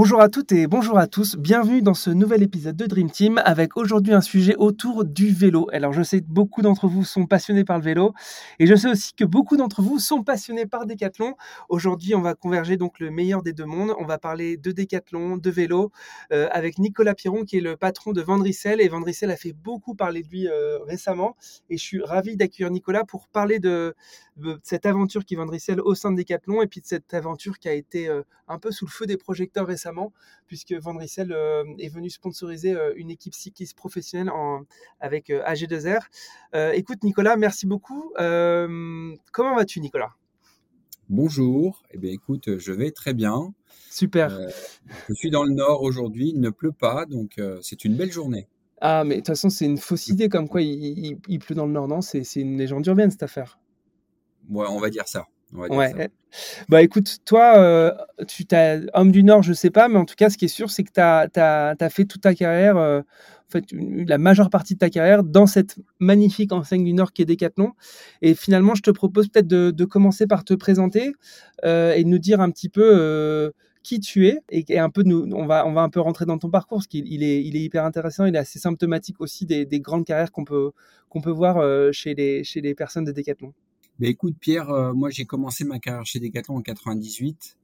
[0.00, 3.42] Bonjour à toutes et bonjour à tous, bienvenue dans ce nouvel épisode de Dream Team
[3.44, 5.68] avec aujourd'hui un sujet autour du vélo.
[5.72, 8.14] Alors je sais que beaucoup d'entre vous sont passionnés par le vélo
[8.60, 11.34] et je sais aussi que beaucoup d'entre vous sont passionnés par Décathlon.
[11.68, 15.36] Aujourd'hui on va converger donc le meilleur des deux mondes, on va parler de Décathlon,
[15.36, 15.90] de vélo
[16.32, 19.96] euh, avec Nicolas Piron qui est le patron de Vendricel et Vendricel a fait beaucoup
[19.96, 21.34] parler de lui euh, récemment
[21.70, 23.96] et je suis ravi d'accueillir Nicolas pour parler de,
[24.62, 27.72] cette aventure qui Vendricel au sein de Décathlon et puis de cette aventure qui a
[27.72, 30.12] été euh, un peu sous le feu des projecteurs récemment
[30.48, 34.32] puisque Van euh, est venu sponsoriser euh, une équipe cycliste professionnelle
[34.98, 36.00] avec euh, AG2R.
[36.74, 38.12] écoute, Nicolas, merci beaucoup.
[38.16, 40.10] comment vas-tu, Nicolas?
[41.08, 41.82] Bonjour.
[41.92, 43.54] Eh bien, écoute, je vais très bien.
[43.90, 44.36] Super.
[45.08, 48.48] je suis dans le nord aujourd'hui, il ne pleut pas, donc c'est une belle journée.
[48.80, 51.72] Ah, mais de toute façon, c'est une fausse idée comme quoi il, pleut dans le
[51.72, 52.00] nord, non?
[52.00, 53.58] C'est une légende urbaine, cette affaire.
[54.48, 56.10] Ouais, on va dire ça ouais.
[56.68, 57.92] Bah écoute, toi, euh,
[58.26, 60.48] tu t'as homme du Nord, je sais pas, mais en tout cas, ce qui est
[60.48, 64.74] sûr, c'est que tu as, fait toute ta carrière, euh, en fait, la majeure partie
[64.74, 67.72] de ta carrière dans cette magnifique enseigne du Nord qui est Decathlon.
[68.20, 71.12] Et finalement, je te propose peut-être de, commencer par te présenter
[71.64, 73.52] euh, et de nous dire un petit peu
[73.82, 76.36] qui tu es et, un peu nous, on va, on va un peu rentrer dans
[76.36, 79.64] ton parcours parce qu'il est, il est hyper intéressant, il est assez symptomatique aussi des,
[79.64, 80.72] des grandes carrières qu'on peut,
[81.08, 81.62] qu'on peut voir
[81.94, 83.54] chez les, chez les personnes de Decathlon.
[83.98, 87.56] Mais écoute, Pierre, euh, moi j'ai commencé ma carrière chez Decathlon en 98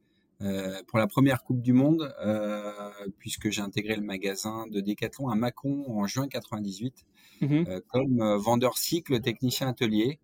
[0.43, 2.73] euh, pour la première Coupe du Monde, euh,
[3.19, 7.07] puisque j'ai intégré le magasin de Decathlon à Mâcon en juin 98
[7.41, 10.19] mmh comme vendeur cycle, technicien atelier.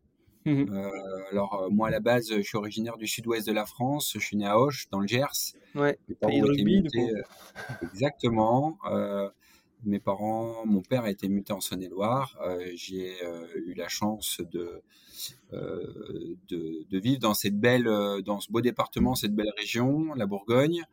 [0.46, 0.72] Mmh
[1.30, 4.36] alors moi à la base, je suis originaire du sud-ouest de la France, je suis
[4.36, 5.54] né à Auch, dans le Gers.
[5.74, 5.98] Ouais.
[6.20, 6.84] Pays de rugby,
[7.82, 8.78] exactement
[9.84, 12.36] mes parents, mon père a été muté en Saône-et-Loire.
[12.44, 14.82] Euh, j'ai euh, eu la chance de,
[15.52, 17.84] euh, de, de, vivre dans cette belle,
[18.24, 20.84] dans ce beau département, cette belle région, la Bourgogne.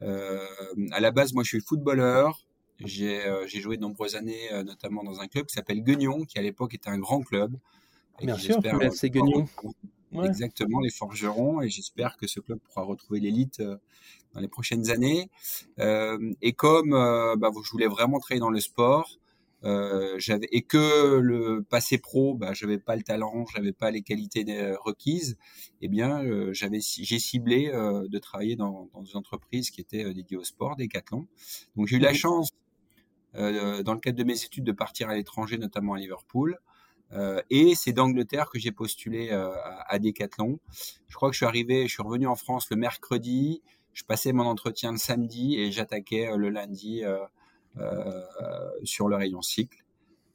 [0.00, 2.46] à la base, moi, je suis footballeur.
[2.84, 6.74] J'ai joué de nombreuses années, notamment dans un club qui s'appelle Guignon, qui à l'époque
[6.74, 7.54] était un grand club.
[8.22, 8.60] Bien sûr,
[8.92, 9.46] c'est Guignon.
[10.24, 13.62] Exactement, les forgerons, et j'espère que ce club pourra retrouver l'élite
[14.34, 15.30] dans les prochaines années.
[15.78, 19.18] Euh, et comme euh, bah, je voulais vraiment travailler dans le sport,
[19.62, 24.02] euh, j'avais et que le passé pro, bah, j'avais pas le talent, j'avais pas les
[24.02, 24.44] qualités
[24.82, 25.36] requises.
[25.82, 30.12] Eh bien, euh, j'avais j'ai ciblé euh, de travailler dans, dans une entreprise qui était
[30.14, 31.26] dédiée au sport, Decathlon.
[31.76, 32.50] Donc j'ai eu la chance,
[33.34, 36.58] dans le cadre de mes études, de partir à l'étranger, notamment à Liverpool.
[37.12, 40.58] Euh, et c'est d'Angleterre que j'ai postulé euh, à, à, Decathlon.
[41.08, 43.62] Je crois que je suis arrivé, je suis revenu en France le mercredi
[43.92, 47.18] je passais mon entretien le samedi et j'attaquais euh, le lundi euh,
[47.78, 48.22] euh,
[48.84, 49.84] sur le rayon cycle.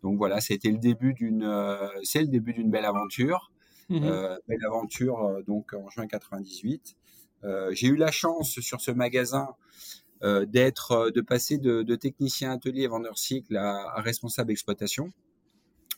[0.04, 1.50] Donc voilà, c'était le début d'une,
[2.04, 3.52] c'est le début d'une belle aventure.
[3.90, 4.00] Mmh
[4.48, 6.96] belle aventure donc en juin 98.
[7.72, 9.50] j'ai eu la chance sur ce magasin
[10.22, 15.12] d'être, de passer de, de, technicien atelier vendeur cycle à, à responsable exploitation.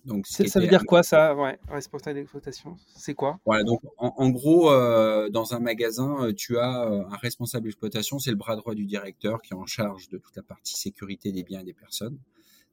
[0.08, 3.42] Donc, ça veut dire quoi ça, ouais, responsable d'exploitation C'est quoi?
[3.46, 8.18] Voilà, donc en, gros, euh, dans un magasin, euh, tu as euh, un responsable d'exploitation,
[8.18, 11.34] c'est le bras droit du directeur qui est en charge de toute la partie sécurité
[11.34, 12.18] des biens et des personnes.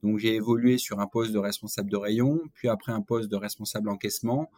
[0.04, 3.36] Donc j'ai évolué sur un poste de responsable de rayon, puis après un poste de
[3.36, 4.48] responsable encaissement,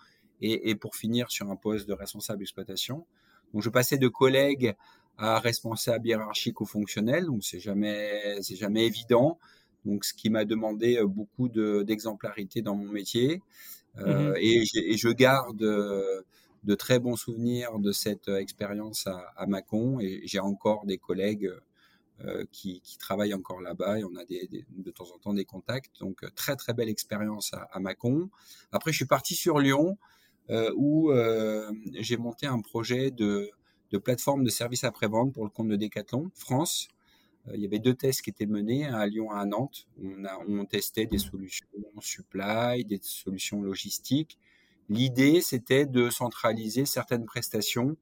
[0.43, 3.07] et, et pour finir sur un poste de responsable d'exploitation.
[3.55, 4.77] Donc je passais de collègue
[5.17, 9.39] à responsable hiérarchique ou fonctionnel, donc c'est jamais c'est jamais évident
[9.87, 13.43] donc ce qui m'a demandé euh, beaucoup d'exemplarité dans mon métier.
[13.99, 16.21] Euh, mmh et, je garde euh,
[16.65, 21.51] de très bons souvenirs de cette expérience à, à Mâcon et j'ai encore des collègues
[22.51, 26.01] qui, travaillent encore là-bas et on a de temps en temps des contacts.
[26.01, 28.31] Donc très très belle expérience à, à Mâcon.
[28.73, 29.97] Après je suis parti sur Lyon
[30.77, 31.13] où
[31.93, 33.51] j'ai monté un projet de,
[33.93, 36.89] de plateforme de services après-vente pour le compte de Decathlon France.
[37.49, 39.87] Euh, il y avait deux tests qui étaient menés à Lyon et à Nantes.
[40.03, 41.67] On, a, on testait des solutions
[42.01, 44.39] supply, des solutions logistiques.
[44.89, 47.97] L'idée, c'était de centraliser certaines prestations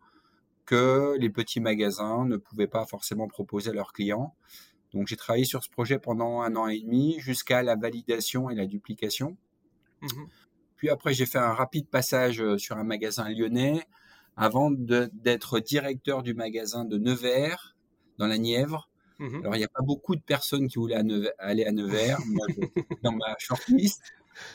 [0.67, 4.35] que les petits magasins ne pouvaient pas forcément proposer à leurs clients.
[4.93, 8.55] Donc j'ai travaillé sur ce projet pendant un an et demi jusqu'à la validation et
[8.55, 9.37] la duplication.
[10.01, 10.09] Mmh
[10.77, 13.83] Puis après j'ai fait un rapide passage euh, sur un magasin lyonnais
[14.37, 17.77] avant d'être directeur du magasin de Nevers
[18.19, 18.89] dans la Nièvre.
[19.19, 21.01] Mmh Alors il n'y a pas beaucoup de personnes qui voulaient
[21.39, 22.47] aller à Nevers moi,
[23.03, 24.03] dans ma shortlist.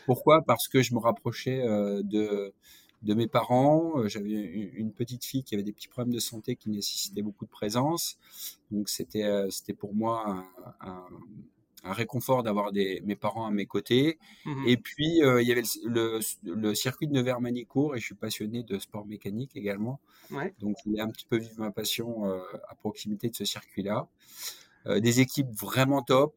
[0.06, 0.42] Pourquoi?
[0.42, 2.54] Parce que je me rapprochais euh, de
[3.02, 3.98] de mes parents.
[3.98, 7.46] Euh, j'avais une petite fille qui avait des petits problèmes de santé qui nécessitaient beaucoup
[7.46, 8.18] de présence.
[8.72, 10.46] Donc c'était euh, c'était pour moi un,
[10.82, 11.06] un,
[11.84, 14.18] réconfort d'avoir mes parents à mes côtés.
[14.46, 18.16] Mmh et puis euh, il y avait le, le, circuit de Nevers-Manicourt et je suis
[18.16, 20.00] passionné de sport mécanique également.
[20.32, 20.54] Ouais.
[20.60, 22.26] Donc je voulais un petit peu vivre ma passion
[22.70, 24.08] à proximité de ce circuit-là.
[24.86, 26.36] des équipes vraiment top.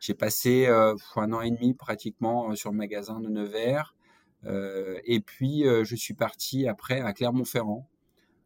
[0.00, 3.94] J'ai passé un an et demi pratiquement sur le magasin de Nevers.
[4.46, 7.88] Euh, et puis, euh, je suis parti après à Clermont-Ferrand.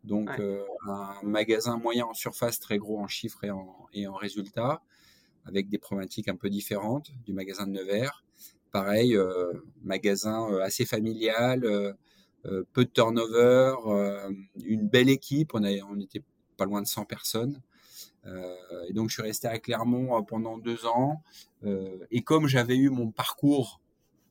[0.04, 4.14] Donc, euh, un magasin moyen en surface, très gros en chiffres et en, et en
[4.14, 4.80] résultats,
[5.48, 8.24] avec des problématiques un peu différentes du magasin de Nevers.
[8.70, 9.18] Pareil,
[9.82, 11.62] magasin assez familial,
[12.42, 13.74] peu de turnover,
[14.62, 15.52] une belle équipe.
[15.54, 16.22] On, a, on était
[16.58, 17.62] pas loin de 100 personnes.
[18.26, 21.22] et donc, je suis resté à Clermont pendant deux ans.
[22.10, 23.80] et comme j'avais eu mon parcours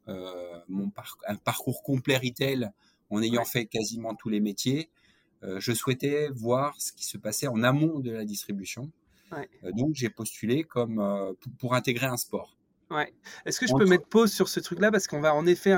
[0.10, 0.60] euh,
[1.28, 2.72] un parcours complet retail
[3.10, 4.90] en ayant fait quasiment tous les métiers.
[5.44, 8.92] Euh, je souhaitais voir ce qui se passait en amont de la distribution.
[9.32, 9.50] Ouais.
[9.64, 12.58] Euh, donc j'ai postulé comme pour, intégrer un sport.
[12.90, 13.14] Ouais.
[13.46, 14.92] Est-ce que je peux mettre pause sur ce truc-là?
[14.92, 15.76] Parce qu'on va en effet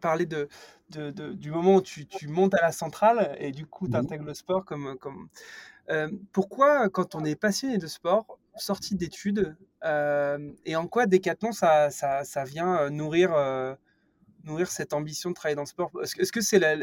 [0.00, 0.48] parler de,
[0.90, 4.24] de, du moment où tu, tu, montes à la centrale et du coup tu intègres
[4.24, 5.28] le sport comme comme.
[6.32, 11.90] pourquoi quand on est passionné de sport, sortie d'études euh, et en quoi Decathlon ça,
[11.90, 13.74] ça, ça vient euh, nourrir, euh,
[14.44, 15.90] nourrir cette ambition de travailler dans le sport?
[16.02, 16.76] Est-ce que c'est la,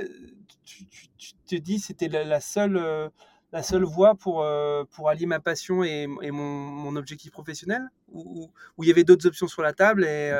[0.63, 0.85] tu,
[1.17, 3.11] tu, te dis c'était la, seule,
[3.51, 4.45] la seule voie pour,
[4.91, 7.89] pour allier ma passion et, mon, objectif professionnel?
[8.11, 8.49] Ou,
[8.79, 10.31] il y avait d'autres options sur la table et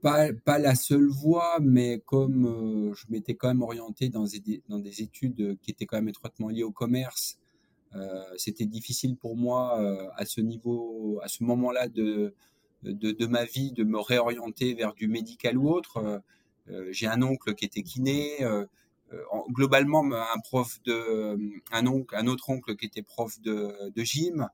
[0.00, 4.78] pas, pas, la seule voie, mais comme je m'étais quand même orienté dans des, dans
[4.78, 7.38] des études qui étaient quand même étroitement liées au commerce,
[7.96, 12.34] euh, c'était difficile pour moi euh, à ce niveau, à ce moment-là de,
[12.82, 16.22] de, de, ma vie, de me réorienter vers du médical ou autre.
[16.70, 18.38] Euh, j'ai un oncle qui était kiné.
[19.48, 21.38] Globalement, un prof de,
[21.72, 24.48] un oncle, un autre oncle qui était prof de, de gym.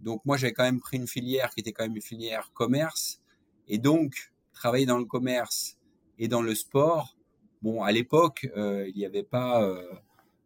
[0.00, 3.20] Donc moi, j'avais quand même pris une filière qui était quand même une filière commerce.
[3.68, 5.78] Et donc, travailler dans le commerce
[6.18, 7.16] et dans le sport,
[7.62, 9.60] bon, à l'époque, il n'y avait pas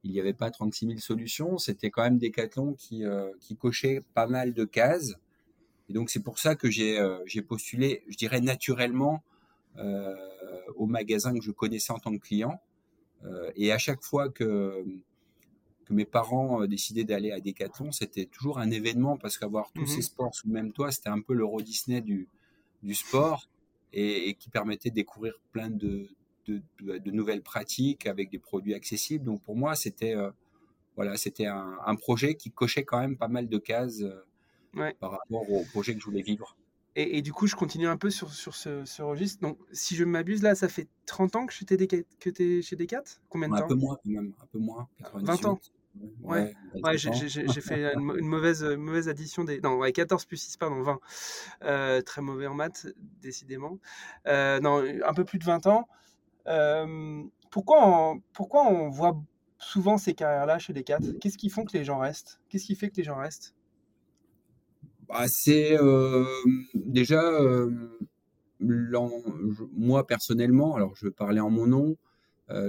[0.04, 1.58] il n'y avait pas 36 000 solutions.
[1.58, 5.14] C'était quand même Decathlon qui, euh, qui cochait pas mal de cases.
[5.88, 9.22] Et donc, c'est pour ça que j'ai euh, postulé, je dirais naturellement,
[9.78, 10.14] euh,
[10.76, 12.60] au magasin que je connaissais en tant que client.
[13.24, 14.84] Euh, et à chaque fois que,
[15.84, 19.86] que mes parents décidaient d'aller à Decathlon, c'était toujours un événement parce qu'avoir tous mmh
[19.86, 22.28] ces sports sous le même toit, c'était un peu l'Euro Disney du,
[22.82, 23.48] du sport
[23.92, 26.08] et, et, qui permettait de découvrir plein de,
[26.48, 29.24] de, nouvelles pratiques avec des produits accessibles.
[29.24, 30.30] Donc pour moi, c'était euh,
[30.96, 35.50] voilà, c'était un, projet qui cochait quand même pas mal de cases euh, par rapport
[35.50, 36.56] au projet que je voulais vivre.
[37.00, 39.40] Et, du coup, je continue un peu sur, sur ce, registre.
[39.40, 43.04] Donc, si je m'abuse, là, ça fait 30 ans que tu es chez Decat?
[43.28, 44.32] Combien de temps Un peu moins, quand même.
[44.42, 44.88] Un peu moins.
[45.14, 45.60] 20 ans
[46.22, 49.60] Ouais, ouais, j'ai fait une, mauvaise, mauvaise addition des.
[49.60, 51.00] Non, ouais, 14 plus 6, pardon, 20.
[51.64, 52.86] Euh, très mauvais en maths,
[53.20, 53.78] décidément.
[54.26, 55.88] non, un peu plus de 20 ans.
[56.48, 59.20] Euh, pourquoi, on, pourquoi on voit
[59.58, 62.40] souvent ces carrières-là chez quatre Qu'est-ce qui font que les gens restent?
[62.48, 63.54] Qu'est-ce qui fait que les gens restent?
[65.26, 66.24] C'est euh,
[66.74, 67.70] déjà, euh,
[68.60, 71.96] moi personnellement, alors je vais parler en mon nom,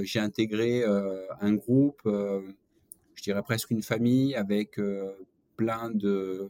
[0.02, 4.80] j'ai intégré un groupe, je dirais presque une famille, avec
[5.56, 6.50] plein de,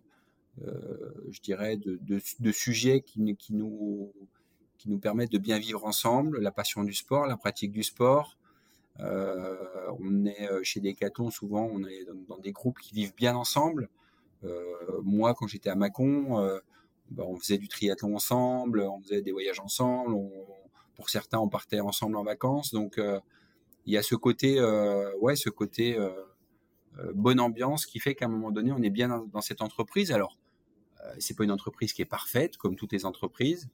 [0.60, 4.14] je dirais, de, sujets qui, nous
[4.80, 8.38] qui nous permettent de bien vivre ensemble, la passion du sport, la pratique du sport.
[9.02, 9.56] Euh,
[10.00, 13.90] on est euh, chez Decathlon, souvent on est dans, des groupes qui vivent bien ensemble.
[14.44, 16.38] Euh, moi, quand j'étais à Mâcon,
[17.12, 20.14] bah, on faisait du triathlon ensemble, on faisait des voyages ensemble.
[20.14, 20.32] On,
[20.96, 22.74] pour certains, on partait ensemble en vacances.
[22.74, 23.20] Donc, euh,
[23.86, 24.62] il y a ce côté,
[25.20, 25.98] ouais, ce côté
[27.14, 30.12] bonne ambiance qui fait qu'à un moment donné, on est bien dans, dans cette entreprise.
[30.12, 30.38] Alors,
[31.18, 33.70] c'est pas une entreprise qui est parfaite, comme toutes les entreprises.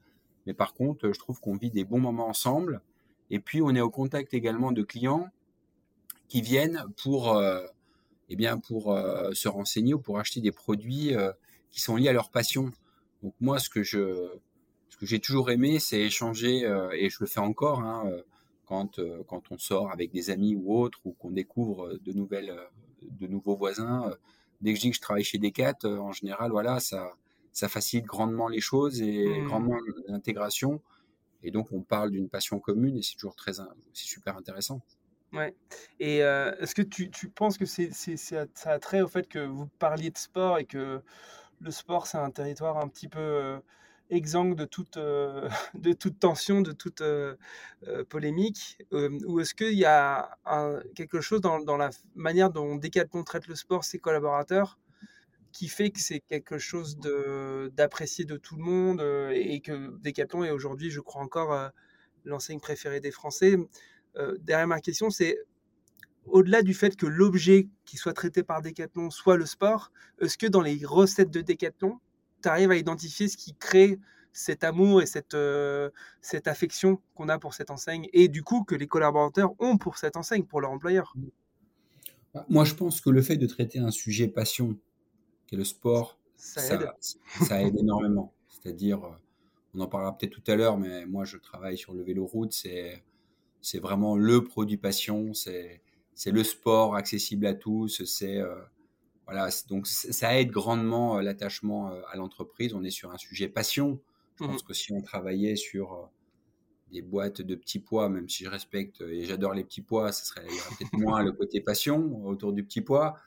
[0.45, 2.81] Mais par contre, je trouve qu'on vit des bons moments ensemble.
[3.29, 5.29] Et puis, on est au contact également de clients
[6.27, 7.65] qui viennent pour, euh,
[8.29, 11.32] eh bien, pour euh, se renseigner ou pour acheter des produits euh,
[11.72, 12.72] qui sont liés à leur passion.
[13.24, 14.29] Donc moi, ce que je,
[14.89, 16.62] ce que j'ai toujours aimé, c'est échanger,
[16.94, 18.10] et je le fais encore, hein,
[18.65, 22.55] quand, quand on sort avec des amis ou autres, ou qu'on découvre de nouvelles,
[23.01, 24.12] de nouveaux voisins.
[24.62, 27.13] Dès que je dis que je travaille chez Decat, en général, voilà, ça,
[27.51, 29.48] ça facilite grandement les choses et mmh.
[29.48, 29.77] grandement
[30.08, 30.82] l'intégration.
[31.41, 33.63] Et donc, on parle d'une passion commune et c'est toujours très, c'est
[33.94, 34.82] super intéressant.
[35.36, 35.54] Ouais.
[36.00, 39.68] Et est-ce que tu, tu, penses que c'est, ça a trait au fait que vous
[39.80, 41.01] parliez de sport et que
[41.62, 43.60] le sport, c'est un territoire un petit peu
[44.10, 44.98] exempt de toute,
[45.74, 47.04] de toute tension, de toute
[48.10, 50.38] polémique Ou est-ce qu'il y a
[50.96, 54.80] quelque chose dans, dans, la manière dont Decathlon traite le sport, ses collaborateurs,
[55.51, 59.01] qui fait que c'est quelque chose de, d'apprécié de tout le monde
[59.34, 61.72] et que Decathlon est aujourd'hui, je crois encore,
[62.25, 63.58] l'enseigne préférée des Français?
[64.39, 65.38] Derrière ma question, c'est
[66.27, 70.48] au-delà du fait que l'objet qui soit traité par Decathlon soit le sport, est-ce que
[70.48, 72.00] dans les recettes de Decathlon,
[72.41, 74.00] tu arrives à identifier ce qui crée
[74.34, 75.89] cet amour et cette, euh,
[76.22, 79.98] cette affection qu'on a pour cette enseigne et du coup que les collaborateurs ont pour
[79.98, 81.15] cette enseigne, pour leur employeur?
[82.50, 84.77] Moi, je pense que le fait de traiter un sujet passion,
[85.48, 88.34] qui est le sport, ça, aide, ça, aide énormément.
[88.50, 89.12] C'est-à-dire, euh,
[89.74, 92.51] on en parlera peut-être tout à l'heure, mais moi, je travaille sur le vélo route,
[92.51, 93.05] c'est,
[93.65, 95.81] c'est vraiment le produit passion, c'est
[96.13, 98.55] c'est le sport accessible à tous, c'est euh,
[99.25, 102.75] voilà, donc ça aide grandement euh, l'attachement euh, à l'entreprise.
[102.75, 104.00] On est sur un sujet passion.
[104.36, 106.12] Je mmh pense que si on travaillait sur
[106.91, 110.25] des boîtes de petits pois, même si je respecte et j'adore les petits pois, ça
[110.25, 113.17] serait peut-être moins le côté passion autour du petit pois.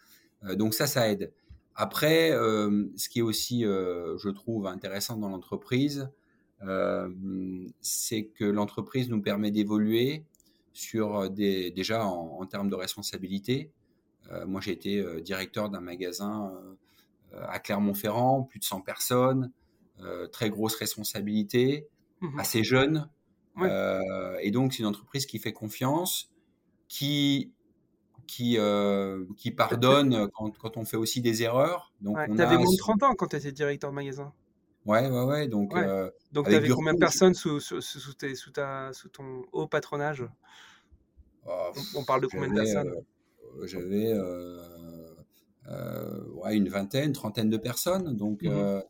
[0.55, 1.33] donc ça, ça aide.
[1.75, 6.11] Après, ce qui est aussi, je trouve, intéressant dans l'entreprise,
[7.81, 10.25] c'est que l'entreprise nous permet d'évoluer
[10.73, 13.71] sur des, déjà en, termes de responsabilité.
[14.47, 16.53] moi, j'ai été directeur d'un magasin
[17.33, 19.51] à Clermont-Ferrand, plus de 100 personnes,
[20.33, 21.87] très grosse responsabilité,
[22.21, 23.09] mmh assez jeune.
[24.41, 26.31] et donc, c'est une entreprise qui fait confiance,
[26.89, 27.53] qui
[28.27, 28.59] qui,
[29.37, 31.93] qui pardonne quand, quand, on fait aussi des erreurs.
[32.01, 34.33] Donc, tu avais moins de 30 ans quand tu étais directeur de magasin.
[34.89, 35.49] Ouais, ouais, ouais.
[35.49, 35.75] Donc,
[36.33, 40.25] donc tu avais combien de personnes sous, sous, sous, sous, ta, sous ton haut patronage?
[41.47, 42.89] Oh, on, parle de combien de personnes?
[42.89, 45.15] euh, J'avais euh,
[45.69, 48.17] euh, une vingtaine, trentaine de personnes.
[48.17, 48.83] Donc, mmh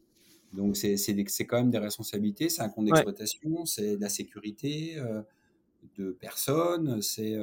[0.54, 1.14] donc c'est, c'est,
[1.44, 2.48] quand même des responsabilités.
[2.48, 4.96] C'est un compte d'exploitation, c'est de la sécurité
[5.98, 7.36] de personnes, c'est,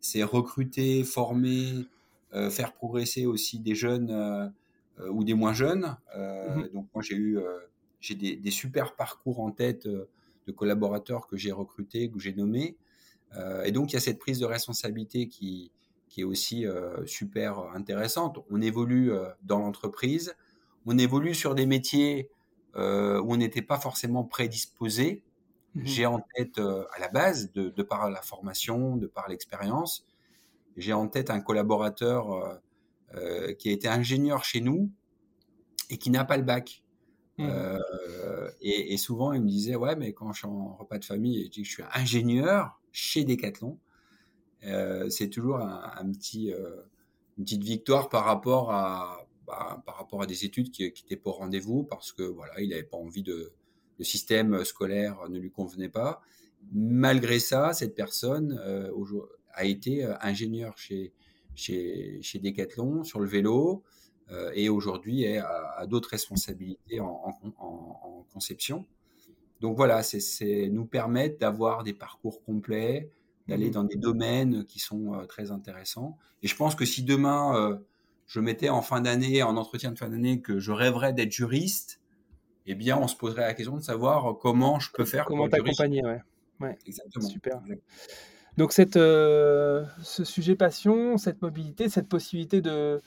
[0.00, 1.86] c'est recruter, former,
[2.32, 4.52] faire progresser aussi des jeunes
[5.08, 5.96] ou des moins jeunes.
[6.16, 7.38] Mmh donc moi j'ai eu
[8.00, 12.76] j'ai des, des, super parcours en tête de collaborateurs que j'ai recrutés, que j'ai nommés.
[13.36, 15.70] Euh, et donc, il y a cette prise de responsabilité qui,
[16.08, 18.38] qui est aussi euh, super intéressante.
[18.50, 20.34] On évolue euh, dans l'entreprise,
[20.86, 22.30] on évolue sur des métiers
[22.76, 22.80] où
[23.32, 25.24] on n'était pas forcément prédisposé.
[25.74, 30.06] Mmh j'ai en tête, à la base, de, de, par la formation, de par l'expérience,
[30.76, 32.60] j'ai en tête un collaborateur
[33.58, 34.92] qui a été ingénieur chez nous
[35.90, 36.84] et qui n'a pas le bac.
[37.38, 37.78] Mmh.
[38.60, 41.48] et, et, souvent, il me disait, ouais, mais quand je suis en repas de famille
[41.54, 43.78] je suis ingénieur, chez Decathlon.
[44.64, 46.82] Euh, c'est toujours un, petit, euh,
[47.36, 51.30] une petite victoire par rapport à, bah, par rapport à des études qui n'étaient pas
[51.30, 53.52] au rendez-vous parce que voilà, il n'avait pas envie de,
[53.98, 56.20] le système scolaire ne lui convenait pas.
[56.72, 58.90] Malgré ça, cette personne euh,
[59.52, 61.12] a été ingénieur chez,
[61.54, 63.84] chez, chez Decathlon sur le vélo
[64.54, 68.86] et aujourd'hui a, d'autres responsabilités en, en, conception.
[69.60, 73.10] Donc voilà, c'est nous permettre d'avoir des parcours complets,
[73.48, 76.16] d'aller mmh dans des domaines qui sont euh, très intéressants.
[76.42, 77.78] Et je pense que si demain euh,
[78.26, 82.00] je mettais en fin d'année, en entretien de fin d'année, que je rêverais d'être juriste,
[82.66, 85.24] eh bien, on se poserait la question de savoir comment je peux faire.
[85.24, 86.20] Comment t'accompagner, ouais.
[86.60, 86.78] ouais.
[86.86, 87.26] Exactement.
[87.26, 87.62] Super.
[88.58, 93.00] Donc cette, euh, ce sujet passion, cette mobilité, cette possibilité de,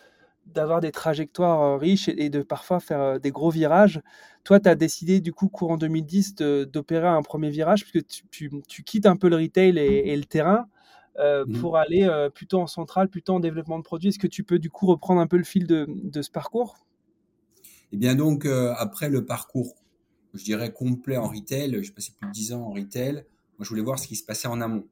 [0.45, 4.01] d'avoir des trajectoires euh, riches et, de parfois faire euh, des gros virages.
[4.43, 8.83] Toi, tu as décidé du coup courant 2010 d'opérer un premier virage puisque tu, tu,
[8.83, 10.67] quittes un peu le retail et, le terrain
[11.19, 11.53] euh, mmh.
[11.59, 14.09] pour aller plutôt en centrale, plutôt en développement de produits.
[14.09, 16.77] Est-ce que tu peux du coup reprendre un peu le fil de, de ce parcours?
[17.91, 19.75] Eh bien donc, après le parcours,
[20.33, 23.23] je dirais complet en retail, j'ai passé plus de 10 ans en retail, moi
[23.59, 24.85] je voulais voir ce qui se passait en amont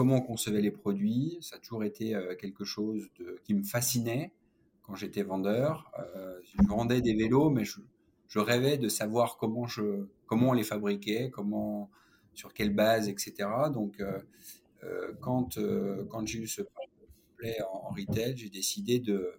[0.00, 1.36] comment on concevait les produits.
[1.42, 4.32] Ça a toujours été euh, quelque chose de, qui me fascinait
[4.80, 5.92] quand j'étais vendeur.
[5.98, 10.62] Euh, je vendais des vélos, mais je, rêvais de savoir comment, je, comment on les
[10.62, 11.90] fabriquait, comment,
[12.32, 13.46] sur quelle base, etc.
[13.74, 15.58] Donc, euh, quand,
[16.08, 19.34] quand j'ai eu ce projet en, en retail, j'ai décidé de,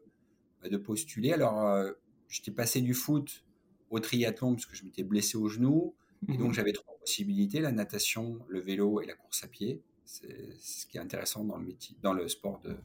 [0.61, 1.33] bah, de postuler.
[1.33, 1.91] Alors,
[2.29, 3.43] j'étais passé du foot
[3.89, 5.95] au triathlon parce que je m'étais blessé au genou.
[6.29, 9.81] Et donc, mmh j'avais trois possibilités, la natation, le vélo et la course à pied.
[10.11, 12.75] C'est ce qui est intéressant dans le métier, dans le sport de,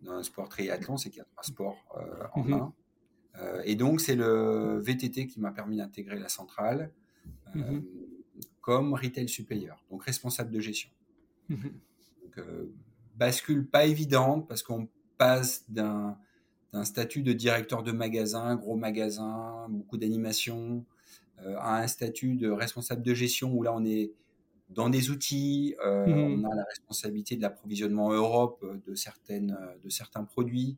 [0.00, 1.76] dans un sport triathlon, c'est qu'il y a trois sports
[2.32, 3.60] en mmh un.
[3.64, 6.92] et donc, c'est le VTT qui m'a permis d'intégrer la centrale
[7.54, 7.80] mmh
[8.62, 10.90] comme retail supérieur, donc responsable de gestion.
[11.48, 12.44] Donc,
[13.14, 16.18] bascule pas évidente parce qu'on passe d'un
[16.82, 20.84] statut de directeur de magasin, gros magasin, beaucoup d'animation,
[21.38, 24.10] à un statut de responsable de gestion où là on est
[24.68, 26.44] dans des outils, euh, mmh.
[26.44, 30.76] on a la responsabilité de l'approvisionnement Europe euh, de, certaines, euh, de certains produits.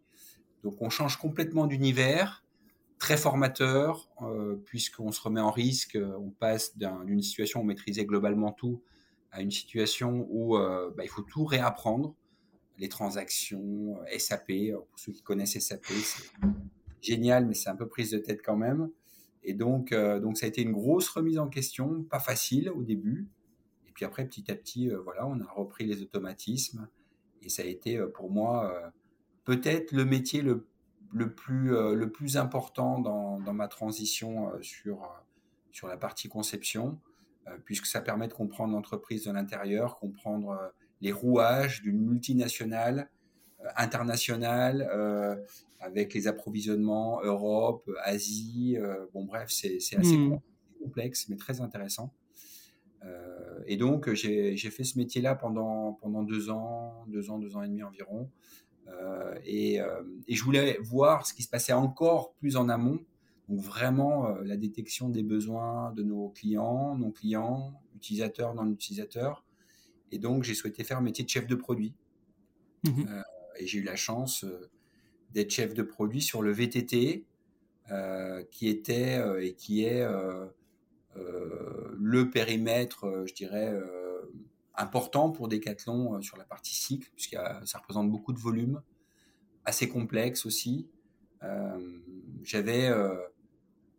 [0.62, 2.44] Donc on change complètement d'univers,
[2.98, 4.10] très formateur,
[4.64, 8.82] puisqu'on se remet en risque, on passe d'une situation où on maîtrisait globalement tout
[9.30, 12.16] à une situation où bah, il faut tout réapprendre.
[12.76, 16.28] Les transactions, SAP, pour ceux qui connaissent SAP, c'est
[17.00, 18.90] génial, mais c'est un peu prise de tête quand même.
[19.44, 23.28] Et donc, donc ça a été une grosse remise en question, pas facile au début,
[23.98, 26.86] puis après, petit à petit, euh, voilà, on a repris les automatismes.
[27.42, 28.88] Et ça a été euh, pour moi euh,
[29.44, 30.68] peut-être le métier le,
[31.12, 35.10] le plus, le plus important dans, dans ma transition sur,
[35.72, 37.00] sur la partie conception,
[37.64, 43.10] puisque ça permet de comprendre l'entreprise de l'intérieur, comprendre les rouages d'une multinationale
[43.74, 44.86] internationale
[45.80, 48.76] avec les approvisionnements Europe, Asie.
[49.14, 50.38] bon, bref, c'est assez mmh.
[50.82, 52.12] complexe, mais très intéressant.
[53.04, 53.37] Euh,
[53.70, 57.68] et donc, j'ai fait ce métier-là pendant, pendant deux ans, deux ans, deux ans et
[57.68, 58.30] demi environ.
[58.88, 62.98] Euh, et, euh, et, je voulais voir ce qui se passait encore plus en amont.
[63.50, 69.44] Donc, vraiment, la détection des besoins de nos clients, non clients, utilisateurs, non utilisateurs.
[70.12, 71.94] Et donc, j'ai souhaité faire un métier de chef de produit.
[72.84, 73.04] Mmh
[73.60, 74.46] et j'ai eu la chance
[75.32, 77.26] d'être chef de produit sur le VTT,
[78.52, 80.46] qui était et qui est euh,
[81.98, 84.30] le périmètre, euh, je dirais, euh,
[84.74, 88.80] important pour Decathlon sur la partie cycle, puisque ça représente beaucoup de volume,
[89.64, 90.88] assez complexe aussi.
[92.44, 92.88] J'avais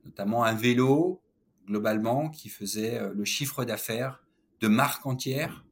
[0.05, 1.21] notamment un vélo,
[1.67, 4.25] globalement, qui faisait le chiffre d'affaires
[4.61, 5.65] de marques entières,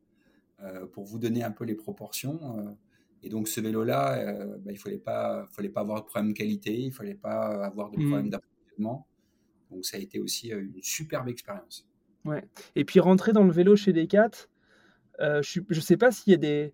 [0.91, 2.77] pour vous donner un peu les proportions.
[3.23, 6.37] et donc ce vélo-là, bah, il ne fallait pas, fallait pas avoir de problème de
[6.37, 8.09] qualité, il ne fallait pas avoir de mmh.
[8.09, 9.07] problème d'approvisionnement.
[9.71, 11.87] Donc ça a été aussi une superbe expérience.
[12.25, 12.43] Ouais.
[12.75, 14.31] Et puis rentrer dans le vélo chez Decat,
[15.19, 16.73] euh, je ne sais pas s'il y a des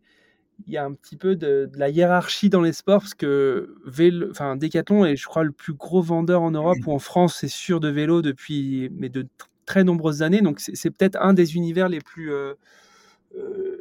[0.67, 4.29] il y a un petit peu de, la hiérarchie dans les sports parce que vélo,
[4.29, 7.47] enfin Decathlon est je crois le plus gros vendeur en Europe ou en France c'est
[7.47, 9.27] sûr de vélo depuis mais de
[9.65, 12.53] très nombreuses années donc c'est peut-être un des univers les plus euh,
[13.35, 13.77] euh,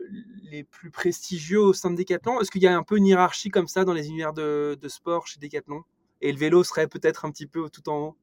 [0.51, 2.40] les plus prestigieux au sein de Decathlon.
[2.40, 4.88] Est-ce qu'il y a un peu une hiérarchie comme ça dans les univers de, de
[4.88, 5.83] sport chez Decathlon?
[6.20, 8.16] Et le vélo serait peut-être un petit peu tout en haut?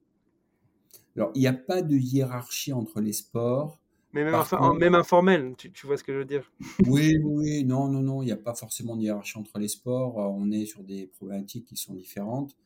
[1.16, 3.80] Alors, il n'y a pas de hiérarchie entre les sports.
[4.14, 4.42] Mais même,
[4.80, 6.52] même informel, tu, vois ce que je veux dire
[6.88, 10.20] Oui, oui, non, non, non, il n'y a pas forcément de hiérarchie entre les sports.
[10.20, 12.58] Euh, on est sur des problématiques qui sont différentes.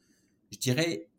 [0.51, 1.09] Je dirais,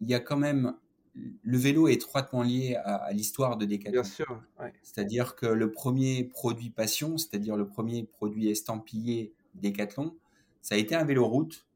[0.00, 0.74] il y a quand même.
[1.14, 3.92] Le vélo est étroitement lié à, l'histoire de Decathlon.
[3.92, 4.42] Bien sûr.
[4.82, 10.16] C'est-à-dire que le premier produit passion, c'est-à-dire le premier produit estampillé Decathlon,
[10.60, 11.66] ça a été un vélo route,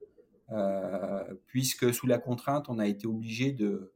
[0.51, 3.93] euh, puisque sous la contrainte, on a été obligé de,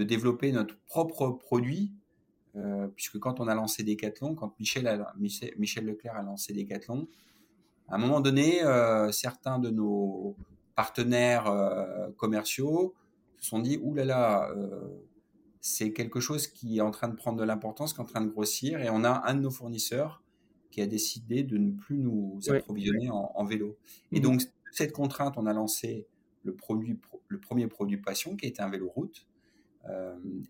[0.00, 1.92] de développer notre propre produit,
[2.56, 7.06] euh, puisque quand on a lancé Decathlon, quand Michel, a, Michel, Leclerc a lancé Decathlon,
[7.88, 10.36] à un moment donné, euh, certains de nos
[10.74, 12.94] partenaires euh, commerciaux
[13.36, 14.54] se sont dit, Ouh là là,
[15.60, 18.22] c'est quelque chose qui est en train de prendre de l'importance, qui est en train
[18.22, 20.22] de grossir, et on a un de nos fournisseurs
[20.70, 23.76] qui a décidé de ne plus nous approvisionner en, vélo.
[24.12, 24.22] Et mmh.
[24.22, 26.06] donc, cette contrainte, on a lancé
[26.44, 29.26] le, produit, le premier produit Passion, qui était un vélo route,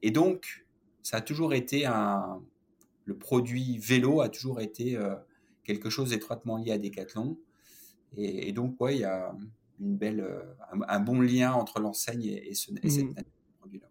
[0.03, 0.67] et donc,
[1.03, 2.41] ça a toujours été un.
[3.05, 5.15] Le produit vélo a toujours été euh,
[5.65, 7.37] quelque chose d'étroitement lié à Decathlon.
[8.17, 9.33] Et, donc, ouais, il y a
[9.81, 10.43] une belle, euh,
[10.89, 13.15] un, bon lien entre l'enseigne et, ce, et cette mmh.
[13.61, 13.87] produit-là.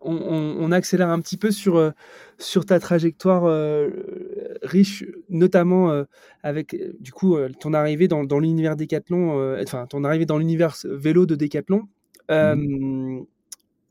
[0.00, 1.92] On, accélère un petit peu sur,
[2.38, 3.44] sur ta trajectoire
[4.62, 6.04] riche, notamment
[6.42, 11.26] avec du coup ton arrivée dans, dans l'univers Decathlon, enfin ton arrivée dans l'univers vélo
[11.26, 11.88] de Decathlon.
[12.30, 13.24] Mmh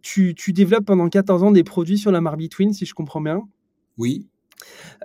[0.06, 3.41] tu, développes pendant 14 ans des produits sur la Marby Twin, si je comprends bien.
[3.98, 4.28] Oui.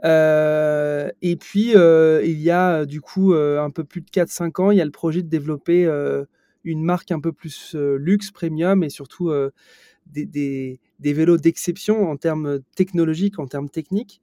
[0.05, 4.61] Euh, et puis, euh, il y a du coup euh, un peu plus de 4-5
[4.61, 5.89] ans, il y a le projet de développer
[6.65, 9.33] une marque un peu plus luxe, premium et surtout
[10.07, 14.21] des, des, vélos d'exception en termes technologiques, en termes techniques.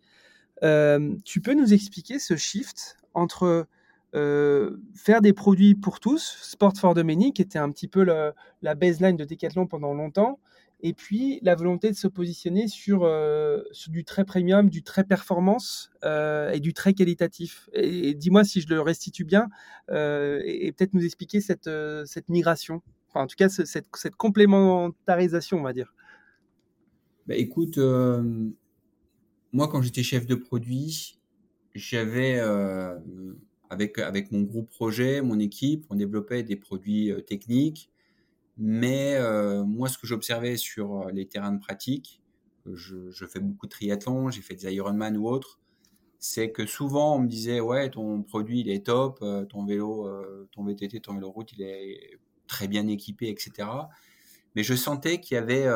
[0.61, 3.65] tu peux nous expliquer ce shift entre
[4.13, 8.75] faire des produits pour tous, Sport for the Many, qui était un petit peu la
[8.75, 10.39] baseline de Decathlon pendant longtemps,
[10.81, 15.89] et puis la volonté de se positionner sur, euh, du très premium, du très performance
[16.03, 17.69] euh, et du très qualitatif.
[17.73, 19.49] Et, dis-moi si je le restitue bien,
[19.89, 21.69] euh, et, peut-être nous expliquer cette,
[22.29, 25.93] migration, enfin en tout cas cette, cette, complémentarisation, on va dire.
[27.25, 27.79] Bah, écoute,
[29.51, 31.19] moi quand j'étais chef de produit,
[31.73, 32.39] j'avais
[33.69, 37.89] avec, avec mon groupe projet, mon équipe, on développait des produits techniques
[38.57, 42.21] mais euh, moi, ce que j'observais sur euh, les terrains de pratique,
[42.65, 45.59] je, je fais beaucoup de triathlon, j'ai fait des Ironman ou autres,
[46.19, 50.09] c'est que souvent on me disait ouais ton produit il est top, euh, ton vélo,
[50.51, 53.69] ton VTT, ton vélo route il est très bien équipé, etc.
[54.55, 55.67] Mais je sentais qu'il y avait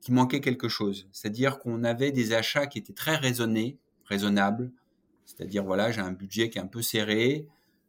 [0.00, 4.72] qu'il manquait quelque chose, c'est-à-dire qu'on avait des achats qui étaient très raisonnés, raisonnables,
[5.24, 7.46] c'est-à-dire voilà j'ai un budget qui est un peu serré,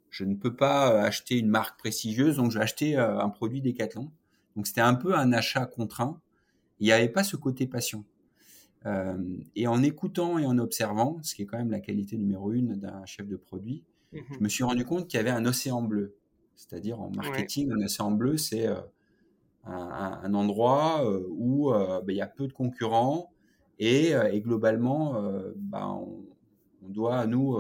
[0.10, 3.30] je ne peux pas euh, acheter une marque prestigieuse, donc je vais acheter euh, un
[3.30, 4.12] produit Decathlon.
[4.56, 6.20] Donc c'était un peu un achat contraint.
[6.80, 8.06] Il n'y avait pas ce côté passion.
[8.86, 9.18] Euh,
[9.56, 12.76] et en écoutant et en observant, ce qui est quand même la qualité numéro une
[12.76, 14.22] d'un chef de produit, mhm.
[14.32, 16.16] je me suis rendu compte qu'il y avait un océan bleu.
[16.56, 18.68] C'est-à-dire en marketing, un océan bleu, c'est
[19.66, 23.30] un, endroit où ben, il y a peu de concurrents
[23.78, 25.22] et, globalement,
[25.56, 26.26] ben, on,
[26.84, 27.60] on, doit, nous,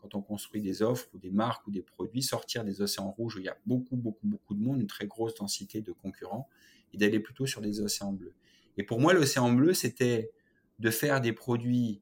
[0.00, 3.36] quand on construit des offres ou des marques ou des produits, sortir des océans rouges
[3.36, 6.48] où il y a beaucoup, beaucoup, beaucoup de monde, une très grosse densité de concurrents,
[6.92, 8.34] et d'aller plutôt sur des océans bleus.
[8.76, 10.30] Et pour moi, l'océan bleu, c'était
[10.78, 12.00] de faire des produits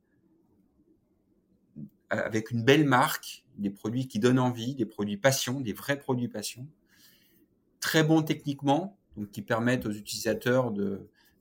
[2.10, 6.28] avec une belle marque, des produits qui donnent envie, des produits passion, des vrais produits
[6.28, 6.66] passion,
[7.80, 10.72] très bons techniquement, donc qui permettent aux utilisateurs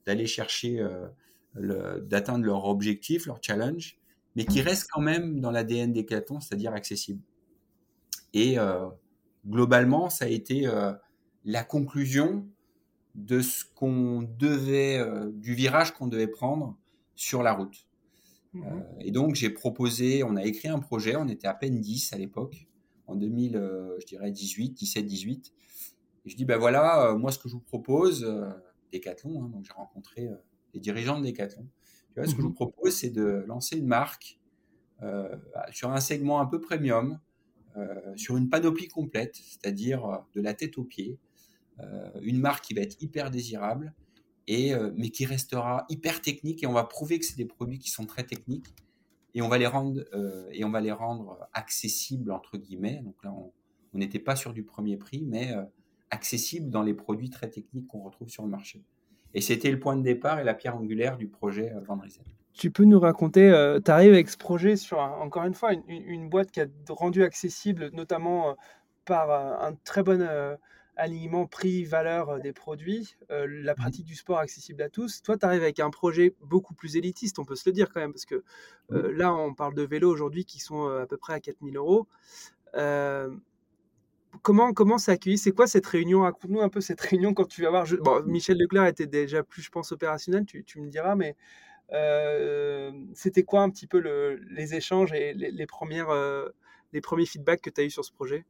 [0.04, 3.98] d'aller chercher, euh, d'atteindre leur objectif, leur challenge,
[4.36, 7.20] mais qui reste quand même dans l'ADN des Decathlon, c'est-à-dire accessible.
[8.34, 8.88] Et euh,
[9.46, 10.92] globalement, ça a été euh,
[11.44, 12.46] la conclusion
[13.14, 16.78] de ce qu'on devait, euh, du virage qu'on devait prendre
[17.16, 17.86] sur la route.
[18.54, 18.62] Mmh
[19.00, 22.18] et donc, j'ai proposé, on a écrit un projet, on était à peine 10 à
[22.18, 22.66] l'époque,
[23.06, 23.52] en 2000,
[24.00, 25.52] je dirais 18, 17, 18.
[26.24, 28.26] Et je dis, ben voilà, moi, ce que je vous propose,
[28.92, 30.28] Decathlon, hein, donc j'ai rencontré
[30.74, 31.66] les dirigeants de Decathlon
[32.24, 34.38] ce que je vous mmh propose, c'est de lancer une marque
[35.02, 35.36] euh,
[35.70, 37.20] sur un segment un peu premium,
[37.76, 41.18] euh, sur une panoplie complète, c'est-à-dire euh, de la tête aux pieds,
[42.22, 43.94] une marque qui va être hyper désirable,
[44.48, 47.88] et, mais qui restera hyper technique, et on va prouver que c'est des produits qui
[47.88, 48.66] sont très techniques,
[49.34, 50.02] et on va les rendre,
[50.50, 53.00] et on va les rendre accessibles, entre guillemets.
[53.04, 53.52] Donc là, on
[53.96, 55.54] n'était pas sur du premier prix, mais
[56.10, 58.82] accessibles dans les produits très techniques qu'on retrouve sur le marché.
[59.34, 61.98] Et c'était le point de départ et la pierre angulaire du projet euh, Van
[62.54, 66.28] Tu peux nous raconter, euh, tu arrives avec ce projet sur, encore une fois, une,
[66.28, 68.52] boîte qui a rendu accessible, notamment euh,
[69.04, 70.22] par un très bon
[70.96, 73.76] alignement prix-valeur des produits, la mmh.
[73.76, 75.22] pratique du sport accessible à tous.
[75.22, 78.00] Toi, tu arrives avec un projet beaucoup plus élitiste, on peut se le dire quand
[78.00, 78.42] même, parce que
[78.90, 78.98] mmh.
[79.16, 82.06] là, on parle de vélos aujourd'hui qui sont à peu près à 4000 euros
[84.42, 86.22] comment comment c'est accueilli C'est quoi cette réunion?
[86.22, 87.86] Raconte-nous un peu cette réunion quand tu vas voir.
[88.02, 90.44] Bon, Michel Leclerc était déjà plus, je pense, opérationnel.
[90.44, 91.36] Tu, me diras, mais
[91.92, 93.98] euh, c'était quoi un petit peu
[94.50, 96.48] les échanges et les, premières euh,
[96.92, 98.44] les premiers feedbacks que tu as eu sur ce projet?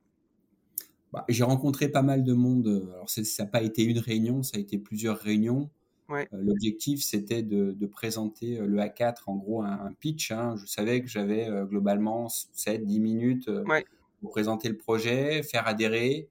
[1.13, 2.89] Bah, J'ai rencontré pas mal de monde.
[2.93, 5.71] Alors ça n'a pas été une réunion, ça a été plusieurs réunions.
[6.11, 10.33] Euh, l'objectif, c'était de, présenter le A4, en gros, un, pitch.
[10.33, 10.57] Hein.
[10.57, 13.51] Je savais que j'avais globalement 7-10 minutes
[14.21, 16.29] pour présenter le projet, faire adhérer.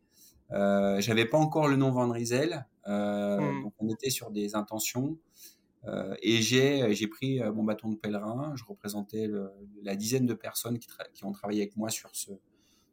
[0.52, 3.64] Euh, J'avais pas encore le nom Van Riesel, euh, hmm.
[3.64, 5.18] donc on était sur des intentions.
[5.88, 8.54] Euh, et j'ai pris euh, mon bâton de pèlerin.
[8.56, 9.52] Je représentais le,
[9.84, 12.32] la dizaine de personnes qui, qui, ont travaillé avec moi sur ce,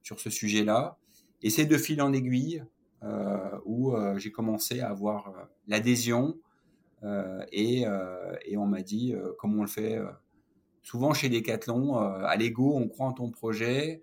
[0.03, 0.97] sur ce sujet-là.
[1.43, 2.63] Et c'est de fil en aiguille
[3.03, 6.39] euh, où j'ai commencé à avoir l'adhésion.
[7.53, 7.85] Et,
[8.47, 10.01] et, on m'a dit, comme on le fait
[10.83, 14.03] souvent chez Decathlon, à l'ego, on croit en ton projet,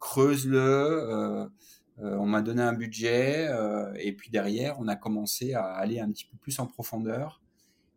[0.00, 0.58] creuse-le.
[0.58, 1.46] Euh,
[2.00, 3.48] euh, on m'a donné un budget
[3.96, 7.40] et puis derrière, on a commencé à aller un petit peu plus en profondeur.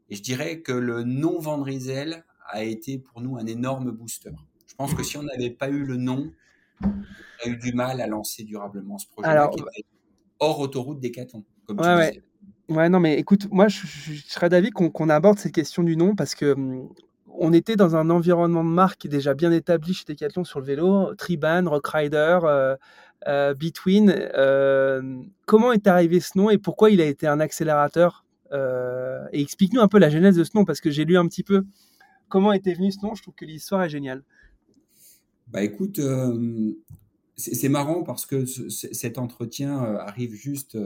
[0.10, 4.32] Et je dirais que le nom Vendrizel a été pour nous un énorme booster.
[4.67, 6.32] Je pense que si on n'avait pas eu le nom,
[6.82, 9.54] on aurait eu du mal à lancer durablement ce projet Alors,
[10.39, 12.22] hors autoroute des comme tu ouais.
[12.70, 13.86] Ouais, non, mais écoute, moi, je,
[14.28, 16.89] serais d'avis qu'on aborde cette question du nom parce que hum,
[17.39, 21.13] on était dans un environnement de marque déjà bien établi chez Decathlon sur le vélo,
[21.15, 22.76] Triban, Rockrider, euh,
[23.28, 24.13] euh, Between.
[24.15, 29.82] Euh, comment est arrivé ce nom et pourquoi il a été un accélérateur Et explique-nous
[29.82, 31.63] un peu la genèse de ce nom parce que j'ai lu un petit peu
[32.30, 33.15] comment était venu ce nom.
[33.15, 34.23] Je trouve que l'histoire est géniale.
[35.47, 36.02] Bah écoute,
[37.36, 40.78] c'est marrant parce que cet entretien arrive juste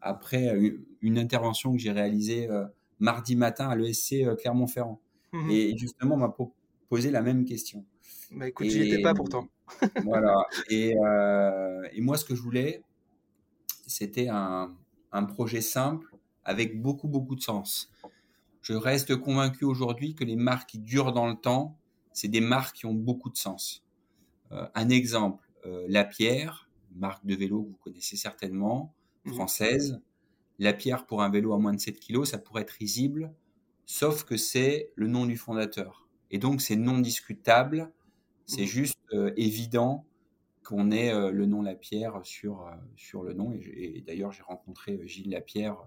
[0.00, 0.56] après
[1.02, 2.48] une, intervention que j'ai réalisée
[3.00, 5.00] mardi matin à l'ESC Clermont-Ferrand.
[5.32, 6.34] Mmh et justement, on m'a
[6.88, 7.84] posé la même question.
[8.30, 9.48] Bah écoute, j'y étais pas pourtant.
[10.04, 10.34] voilà.
[10.70, 10.94] Et,
[11.92, 12.82] et, moi, ce que je voulais,
[13.86, 14.74] c'était un,
[15.12, 17.90] un projet simple avec beaucoup, beaucoup de sens.
[18.62, 21.78] Je reste convaincu aujourd'hui que les marques qui durent dans le temps,
[22.12, 23.84] c'est des marques qui ont beaucoup de sens.
[24.52, 29.32] Euh, un exemple, euh, La Pierre, marque de vélo que vous connaissez certainement, mmh.
[29.32, 30.00] française.
[30.58, 33.32] La Pierre pour un vélo à moins de 7 kg, ça pourrait être risible,
[33.88, 36.06] sauf que c'est le nom du fondateur.
[36.30, 37.90] Et donc c'est non discutable,
[38.44, 38.66] c'est mmh.
[38.66, 40.04] juste euh, évident
[40.62, 43.54] qu'on ait le nom Lapierre sur, sur le nom.
[43.54, 45.78] Et, d'ailleurs, j'ai rencontré Gilles Lapierre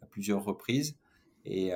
[0.00, 0.96] à plusieurs reprises.
[1.44, 1.72] Et,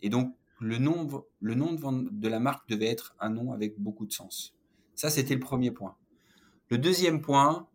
[0.00, 1.06] et donc, le nom,
[1.40, 4.56] le nom de, de la marque devait être un nom avec beaucoup de sens.
[4.94, 5.94] Ça, c'était le premier point.
[6.70, 7.68] Le deuxième point,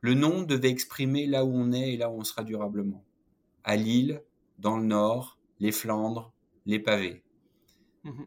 [0.00, 3.04] le nom devait exprimer là où on est et là où on sera durablement.
[3.64, 4.22] À Lille,
[4.58, 6.32] dans le Nord, les Flandres,
[6.66, 7.22] les pavés.
[8.04, 8.22] Mmh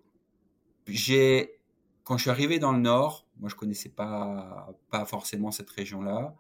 [0.88, 1.60] J'ai,
[2.04, 6.36] quand je suis arrivé dans le Nord, moi je connaissais pas, pas forcément cette région-là,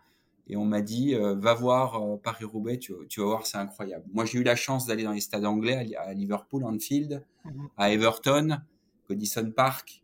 [0.47, 4.05] et on m'a dit euh, va voir euh, Paris-Roubaix, tu, vas voir, c'est incroyable.
[4.13, 7.91] Moi j'ai eu la chance d'aller dans les stades anglais, à, Liverpool, Anfield, mmh à
[7.91, 8.59] Everton,
[9.07, 10.03] Goodison Park,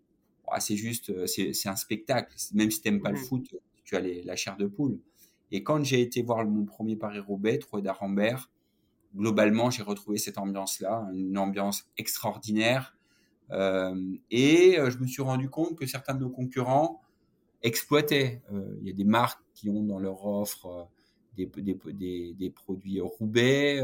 [0.59, 2.33] c'est juste, euh, c'est un spectacle.
[2.53, 3.23] Même si tu n'aimes pas le mmh.
[3.23, 4.99] foot, tu as la chair de poule.
[5.51, 8.49] Et quand j'ai été voir mon premier Paris-Roubaix, Troy d'Arambert,
[9.15, 12.95] globalement, j'ai retrouvé cette ambiance-là, une ambiance extraordinaire.
[13.51, 13.95] Euh,
[14.29, 17.01] et euh, je me suis rendu compte que certains de nos concurrents
[17.63, 18.41] exploitaient.
[18.81, 20.87] Il y a des marques qui ont dans leur offre
[21.35, 23.81] des, des, des produits Roubaix.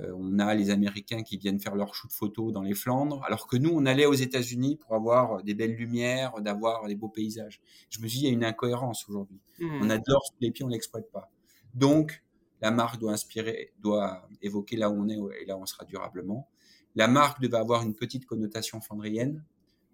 [0.00, 3.46] Euh, on a les Américains qui viennent faire leur shoot photo dans les Flandres, alors
[3.46, 7.60] que nous, on allait aux États-Unis pour avoir des belles lumières, d'avoir des beaux paysages.
[7.90, 9.38] Je me suis dit, il y a une incohérence aujourd'hui.
[9.58, 9.82] Mmh.
[9.82, 11.30] On adore les pieds, on l'exploite pas.
[11.74, 12.22] Donc,
[12.62, 15.84] la marque doit inspirer, doit évoquer là où on est et là où on sera
[15.84, 16.48] durablement.
[16.94, 19.44] La marque devait avoir une petite connotation flandrienne,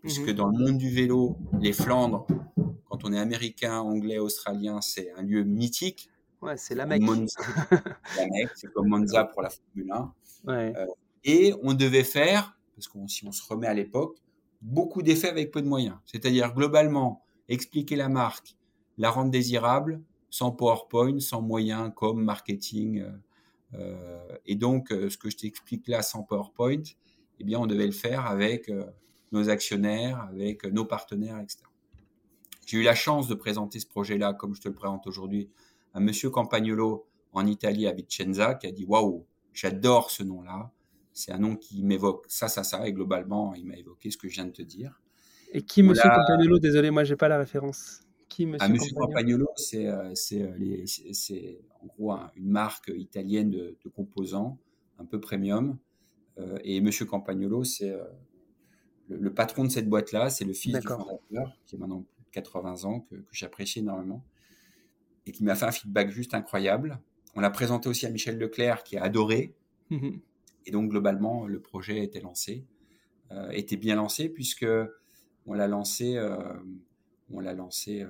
[0.02, 0.32] puisque mmh.
[0.32, 2.26] dans le monde du vélo, les Flandres,
[2.88, 6.10] quand on est américain, anglais, australien, c'est un lieu mythique.
[6.42, 7.02] Ouais, c'est la mec.
[8.54, 10.14] c'est comme Monza pour la Formule 1.
[10.48, 10.86] Euh,
[11.24, 14.18] et on devait faire, parce que si on se remet à l'époque,
[14.60, 15.96] beaucoup d'effets avec peu de moyens.
[16.04, 18.56] C'est-à-dire globalement expliquer la marque,
[18.98, 23.00] la rendre désirable, sans PowerPoint, sans moyens comme marketing.
[23.00, 23.10] Euh,
[23.74, 26.82] euh, et donc, ce que je t'explique là sans PowerPoint,
[27.40, 28.70] eh bien, on devait le faire avec
[29.32, 31.58] nos actionnaires, avec nos partenaires, etc.
[32.66, 35.48] J'ai eu la chance de présenter ce projet-là, comme je te le présente aujourd'hui,
[35.94, 40.70] un monsieur Campagnolo en Italie à Vicenza qui a dit waouh, j'adore ce nom-là.
[41.12, 42.86] C'est un nom qui m'évoque ça, ça, ça.
[42.86, 45.00] Et globalement, il m'a évoqué ce que je viens de te dire.
[45.52, 46.58] Et qui, monsieur Campagnolo?
[46.58, 48.02] Désolé, moi, j'ai pas la référence.
[48.28, 53.76] Qui, monsieur, ah, monsieur Campagnolo, c'est, euh, euh, c'est, en gros une marque italienne de,
[53.94, 54.58] composants,
[54.98, 55.78] un peu premium.
[56.38, 57.92] Euh, et monsieur Campagnolo, c'est
[59.08, 60.30] le, patron de cette boîte-là.
[60.30, 64.22] C'est le fils du fondateur, qui est maintenant 80 ans, que j'apprécie énormément
[65.28, 67.00] et qui m'a fait un feedback juste incroyable.
[67.34, 69.54] On l'a présenté aussi à Michel Leclerc qui a adoré.
[69.90, 70.20] Mhm.
[70.66, 72.64] Et donc globalement, le projet était lancé,
[73.30, 74.66] euh, était bien lancé puisque
[75.46, 76.54] on l'a lancé, euh,
[77.32, 78.08] on l'a lancé euh,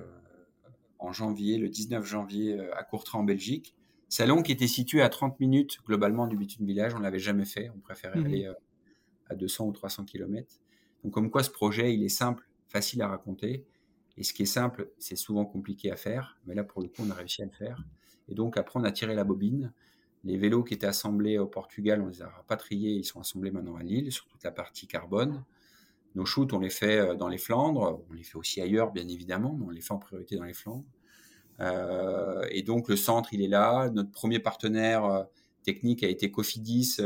[0.99, 3.75] en janvier, le 19 janvier à Courtrai en Belgique.
[4.09, 6.95] Salon qui était situé à 30 minutes globalement du Bitume Village.
[6.95, 7.69] On l'avait jamais fait.
[7.75, 8.25] On préférait mhm.
[8.25, 8.51] aller
[9.29, 10.59] à 200 ou 300 km.
[11.03, 13.65] Donc comme quoi ce projet, il est simple, facile à raconter
[14.19, 17.03] et ce qui est simple, c'est souvent compliqué à faire, mais là, pour le coup,
[17.07, 17.81] on a réussi à le faire.
[18.27, 19.71] Et donc, après, on a tiré la bobine.
[20.25, 23.77] Les vélos qui étaient assemblés au Portugal, on les a rapatriés, ils sont assemblés maintenant
[23.77, 25.45] à Lille, sur toute la partie carbone.
[26.15, 29.07] Nos shoots, on les fait euh, dans les Flandres, on les fait aussi ailleurs, bien
[29.07, 30.85] évidemment, mais on les fait en priorité dans les Flandres.
[31.59, 33.89] Euh, et donc, le centre, il est là.
[33.89, 35.23] Notre premier partenaire euh,
[35.63, 36.97] technique a été Cofidis.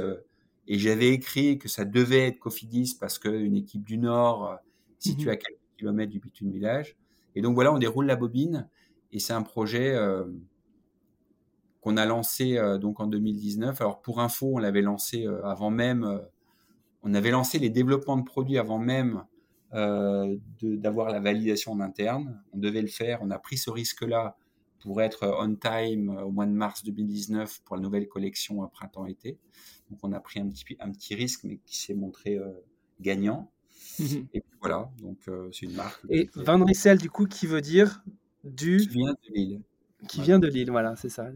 [0.67, 4.57] et j'avais écrit que ça devait être Cofidis parce qu'une équipe du Nord,
[4.99, 6.95] située mmh à quelques kilomètres du Bitume Village,
[7.35, 8.67] et donc voilà, on déroule la bobine
[9.11, 10.25] et c'est un projet euh,
[11.81, 13.81] qu'on a lancé euh, donc en 2019.
[13.81, 16.21] Alors pour info, on l'avait lancé avant même,
[17.03, 19.23] on avait lancé les développements de produits avant même
[20.61, 22.41] d'avoir la validation en interne.
[22.53, 24.37] On devait le faire, on a pris ce risque-là
[24.79, 29.39] pour être on time au mois de mars 2019 pour la nouvelle collection printemps-été.
[29.89, 32.39] Donc on a pris un petit, un petit risque, mais qui s'est montré
[33.01, 33.51] gagnant.
[33.99, 34.27] Mhm.
[34.33, 36.03] Et puis voilà, donc euh, c'est une marque.
[36.09, 38.03] Et Van du coup, qui veut dire
[38.43, 38.77] du.
[38.77, 39.61] Qui vient de Lille.
[40.07, 41.27] Qui vient de Lille, voilà, c'est ça.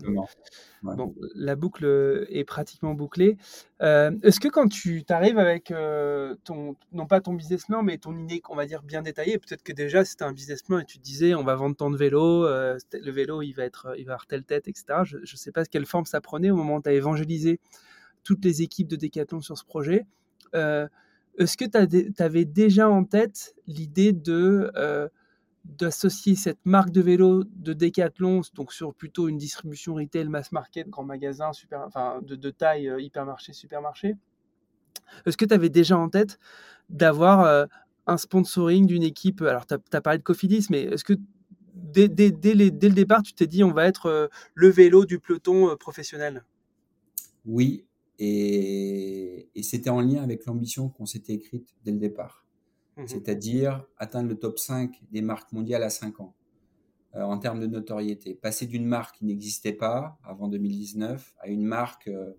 [0.84, 3.38] Bon, la boucle est pratiquement bouclée.
[3.82, 7.97] Euh, est-ce que quand tu arrives avec euh, ton, non pas ton business plan, mais
[7.97, 10.86] ton idée, on va dire, bien détaillée, peut-être que déjà c'était un business plan et
[10.86, 13.93] tu te disais, on va vendre tant de vélos, euh, le vélo, il va, être,
[13.97, 14.86] il va avoir telle tête, etc.
[15.03, 17.60] Je ne sais pas quelle forme ça prenait au moment où tu as évangélisé
[18.23, 20.06] toutes les équipes de Decathlon sur ce projet.
[20.53, 24.71] Est-ce que tu avais déjà en tête l'idée de
[25.67, 30.89] d'associer cette marque de vélo de Decathlon, donc sur plutôt une distribution retail, mass market,
[30.89, 34.15] grand magasin, super, enfin de, taille, euh, hypermarché, supermarché.
[35.25, 36.39] Est-ce que tu avais déjà en tête
[36.89, 37.65] d'avoir euh,
[38.08, 41.13] un sponsoring d'une équipe Alors, tu as, parlé de Cofidis, mais est-ce que
[41.73, 45.75] dès, dès, le départ, tu t'es dit on va être euh, le vélo du peloton
[45.77, 46.43] professionnel?
[47.45, 47.86] Oui,
[48.19, 52.46] et c'était en lien avec l'ambition qu'on s'était écrite dès le départ.
[52.97, 56.33] Mmh c'est-à-dire atteindre le top 5 des marques mondiales à 5 ans
[57.15, 58.33] euh, en termes de notoriété.
[58.33, 62.33] Passer d'une marque qui n'existait pas avant 2019 à une marque euh,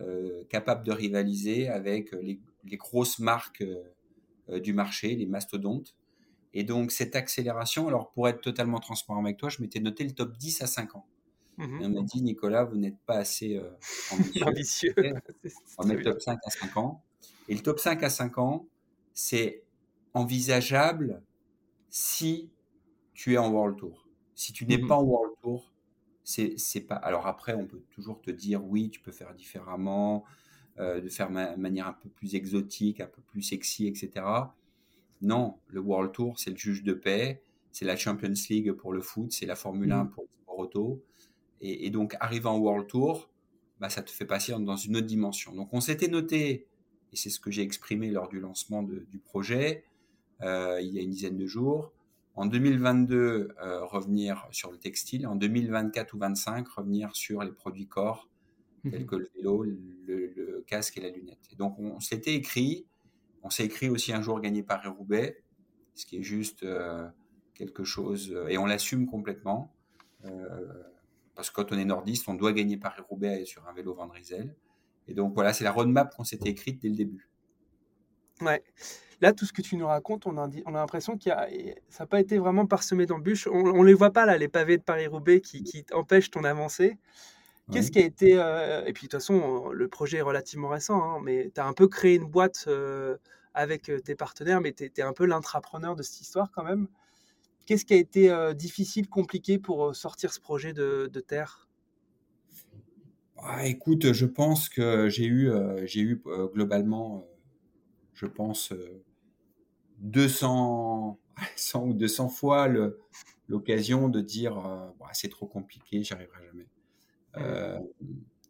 [0.00, 2.40] euh, capable de rivaliser avec les,
[2.76, 3.64] grosses marques
[4.62, 5.96] du marché, les mastodontes.
[6.54, 10.12] Et donc cette accélération, alors pour être totalement transparent avec toi, je m'étais noté le
[10.12, 11.06] top 10 à 5 ans.
[11.56, 13.60] Mmh et on m'a dit, Nicolas, vous n'êtes pas assez
[14.12, 14.44] ambitieux.
[14.44, 14.94] ambitieux.
[15.78, 17.02] on va mettre top 5 à 5 ans.
[17.48, 18.66] Et le top 5 à 5 ans,
[19.12, 19.64] c'est
[20.18, 21.22] envisageable
[21.90, 22.50] si
[23.14, 24.06] tu es en World Tour.
[24.34, 25.72] Si tu n'es mmh pas en World Tour,
[26.22, 26.96] c'est pas.
[26.96, 30.24] Alors après, on peut toujours te dire oui, tu peux faire différemment,
[30.78, 34.24] euh, de faire de manière un peu plus exotique, un peu plus sexy, etc.
[35.22, 39.00] Non, le World Tour, c'est le juge de paix, c'est la Champions League pour le
[39.00, 40.10] foot, c'est la Formule 1 mmh.
[40.10, 41.02] pour le sport auto.
[41.60, 43.28] Et, donc, arriver en World Tour,
[43.80, 45.52] bah, ça te fait passer dans une autre dimension.
[45.52, 46.68] Donc, on s'était noté,
[47.12, 49.84] et c'est ce que j'ai exprimé lors du lancement du projet,
[50.40, 51.92] il y a une dizaine de jours.
[52.38, 55.26] En 2022, euh, revenir sur le textile.
[55.26, 58.28] En 2024 ou 2025, revenir sur les produits corps,
[58.88, 59.06] tels mhm.
[59.06, 61.48] que le vélo, le, casque et la lunette.
[61.50, 62.86] Et donc, on, s'était écrit,
[63.42, 65.42] on s'est écrit aussi un jour gagné par roubaix
[65.96, 67.08] ce qui est juste euh,
[67.54, 69.74] quelque chose, et on l'assume complètement.
[71.34, 74.08] parce que quand on est nordiste, on doit gagner par roubaix sur un vélo Van
[75.08, 77.28] Et donc voilà, c'est la roadmap qu'on s'était écrite dès le début.
[78.40, 78.62] Ouais.
[79.20, 82.06] Là, tout ce que tu nous racontes, on a, on a l'impression que ça n'a
[82.06, 83.48] pas été vraiment parsemé d'embûches.
[83.48, 86.98] On ne les voit pas, là, les pavés de Paris-Roubaix qui, qui, empêchent ton avancée.
[87.72, 88.38] Qu'est-ce qui a été.
[88.38, 91.66] Euh, et puis, de toute façon, le projet est relativement récent, hein, mais tu as
[91.66, 93.16] un peu créé une boîte euh,
[93.54, 96.88] avec euh, tes partenaires, mais tu es, un peu l'intrapreneur de cette histoire quand même.
[97.66, 101.68] Qu'est-ce qui a été difficile, compliqué pour sortir ce projet de, terre?
[103.36, 105.50] Ah, Écoute, je pense que j'ai eu,
[105.84, 106.22] j'ai eu
[106.54, 107.26] globalement,
[108.18, 108.72] je pense,
[110.00, 111.18] 200,
[111.56, 112.68] 100 ou 200 fois
[113.48, 116.66] l'occasion de dire euh, c'est trop compliqué, j'y arriverai jamais.
[117.36, 117.78] Euh,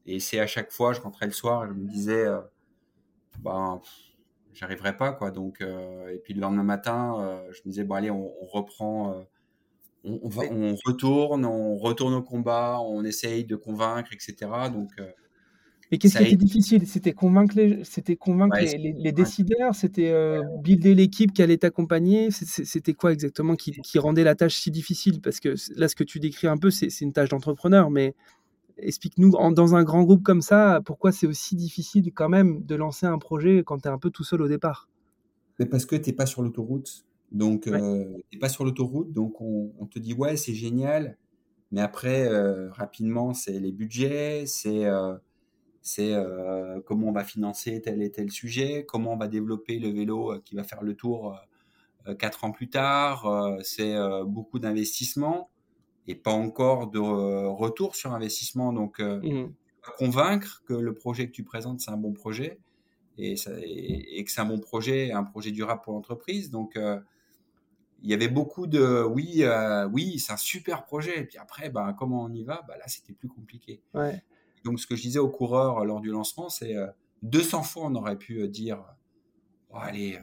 [0.06, 2.40] et c'est à chaque fois, je rentrais le soir et je me disais, euh,
[3.40, 3.80] ben,
[4.54, 5.30] j'arriverai pas, quoi.
[5.30, 9.26] Donc, et puis le lendemain matin, je me disais, bon, allez, on, reprend,
[10.04, 14.50] on, va, on retourne, on retourne au combat, on essaye de convaincre, etc.
[14.72, 14.90] Donc,
[15.90, 16.86] mais qu'est-ce qui était difficile?
[16.86, 22.30] C'était convaincre les, c'était convaincre les, décideurs, c'était euh, builder l'équipe qui allait t'accompagner?
[22.30, 25.20] C'était quoi exactement qui, rendait la tâche si difficile?
[25.22, 28.14] Parce que là, ce que tu décris un peu, c'est une tâche d'entrepreneur, mais
[28.76, 33.06] explique-nous, dans un grand groupe comme ça, pourquoi c'est aussi difficile quand même de lancer
[33.06, 34.88] un projet quand tu es un peu tout seul au départ?
[35.70, 37.06] Parce que tu n'es pas sur l'autoroute.
[37.32, 38.04] Donc, euh,
[38.40, 41.18] pas sur l'autoroute, donc on, te dit ouais, c'est génial,
[41.72, 44.86] mais après, euh, rapidement, c'est les budgets, c'est
[45.82, 49.88] c'est euh, comment on va financer tel et tel sujet, comment on va développer le
[49.88, 51.38] vélo euh, qui va faire le tour
[52.06, 53.26] euh, quatre ans plus tard.
[53.62, 55.50] c'est beaucoup d'investissement
[56.06, 58.72] et pas encore de retour sur investissement.
[58.72, 59.52] Donc, mmh.
[59.98, 62.60] convaincre que le projet que tu présentes, c'est un bon projet
[63.18, 66.50] et, que c'est un bon projet, un projet durable pour l'entreprise.
[66.50, 66.78] Donc,
[68.02, 69.44] il y avait beaucoup de oui,
[69.92, 71.20] oui, c'est un super projet.
[71.20, 72.64] Et puis après, ben, comment on y va?
[72.66, 73.82] Bah, Là, c'était plus compliqué.
[73.92, 74.22] Ouais.
[74.64, 76.74] Donc, ce que je disais aux coureurs euh, lors du lancement, c'est
[77.22, 78.82] 200 euh, fois on aurait pu euh, dire
[79.70, 80.18] oh, allez,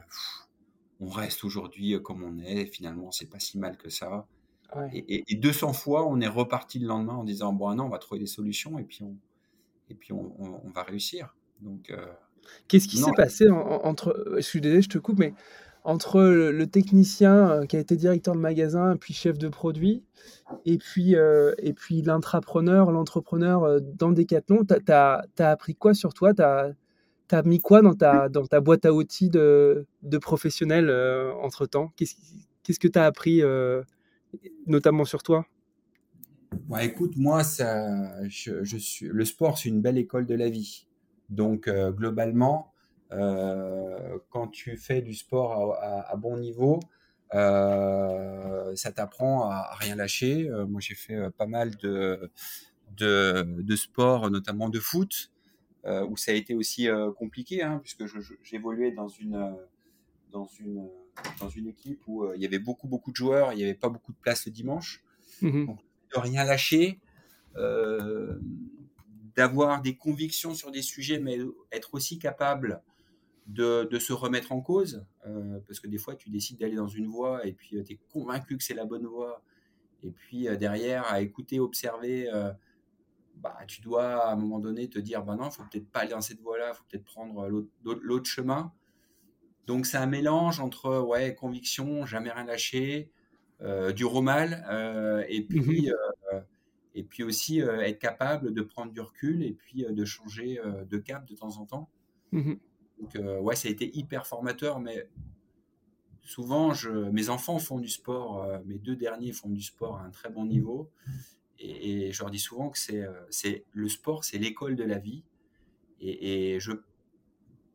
[0.99, 4.27] on reste aujourd'hui comme on est, finalement, c'est pas si mal que ça.
[4.91, 8.19] Et, 200 fois, on est reparti le lendemain en disant bon, non, on va trouver
[8.19, 9.15] des solutions et puis on,
[9.89, 11.35] et puis on, va réussir.
[11.61, 11.93] Donc,
[12.67, 15.33] qu'est-ce qui s'est passé entre, je suis désolé, je te coupe, mais
[15.86, 20.03] entre le, technicien euh, qui a été directeur de magasin, puis chef de produit,
[20.65, 26.13] et puis, euh, et puis l'intrapreneur, l'entrepreneur euh, dans Decathlon, tu as, appris quoi sur
[26.13, 26.33] toi?
[26.33, 30.91] Tu as, mis quoi dans ta, dans ta boîte à outils de, de professionnel
[31.41, 31.91] entre-temps?
[31.95, 33.41] Qu'est-ce que tu as appris
[34.67, 35.45] notamment sur toi?
[36.67, 40.88] Bon, écoute, moi, ça, je, suis, le sport, c'est une belle école de la vie.
[41.29, 42.74] Donc, euh, globalement, euh,
[43.10, 46.80] quand tu fais du sport à, bon niveau,
[47.34, 50.49] euh, ça t'apprend à, rien lâcher.
[50.68, 52.32] moi, j'ai fait pas mal de,
[52.97, 55.32] de, de sport, notamment de foot,
[55.86, 56.88] où ça a été aussi
[57.18, 58.06] compliqué, hein, puisque
[58.43, 59.56] j'évoluais dans une,
[60.32, 60.89] dans, une,
[61.39, 63.89] dans une équipe où il y avait beaucoup, beaucoup de joueurs, il n'y avait pas
[63.89, 65.03] beaucoup de place le dimanche.
[65.41, 65.80] Mmh Donc,
[66.14, 66.99] de rien lâcher,
[67.58, 68.39] euh,
[69.36, 71.38] d'avoir des convictions sur des sujets, mais
[71.72, 72.82] être aussi capable
[73.47, 77.07] de, se remettre en cause, euh, parce que des fois tu décides d'aller dans une
[77.07, 79.43] voie et puis euh, tu es convaincu que c'est la bonne voie,
[80.03, 82.29] et puis derrière à écouter, observer,
[83.37, 86.11] bah, tu dois à un moment donné te dire, bah non, faut peut-être pas aller
[86.11, 87.49] dans cette voie-là, faut peut-être prendre
[87.83, 88.71] l'autre chemin.
[89.65, 93.09] Donc c'est un mélange entre ouais, conviction, jamais rien lâcher,
[93.95, 95.95] du romal, et puis mmh
[96.95, 100.59] et puis aussi euh, être capable de prendre du recul et puis euh, de changer
[100.59, 101.89] euh, de cap de temps en temps.
[102.31, 102.53] Mmh
[102.99, 105.09] Donc, ouais, ça a été hyper formateur, mais
[106.21, 110.09] souvent, je, mes enfants font du sport, mes deux derniers font du sport à un
[110.09, 110.89] très bon niveau.
[111.59, 115.23] Et, je leur dis souvent que c'est, c'est le sport, c'est l'école de la vie.
[115.99, 116.71] Et, je,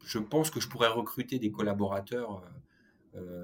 [0.04, 2.42] je pense que je pourrais recruter des collaborateurs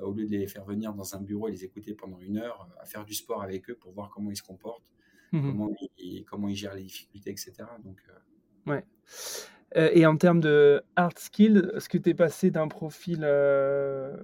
[0.02, 2.68] au lieu de les faire venir dans un bureau et les écouter pendant une heure,
[2.80, 4.92] à faire du sport avec eux pour voir comment ils se comportent
[5.32, 7.52] Mmh comment, il, comment, il, gère les difficultés, etc.
[7.84, 8.84] Donc, euh, ouais.
[9.76, 13.20] Euh, et en termes de hard skill, est-ce que tu es passé d'un profil.
[13.22, 14.16] Euh,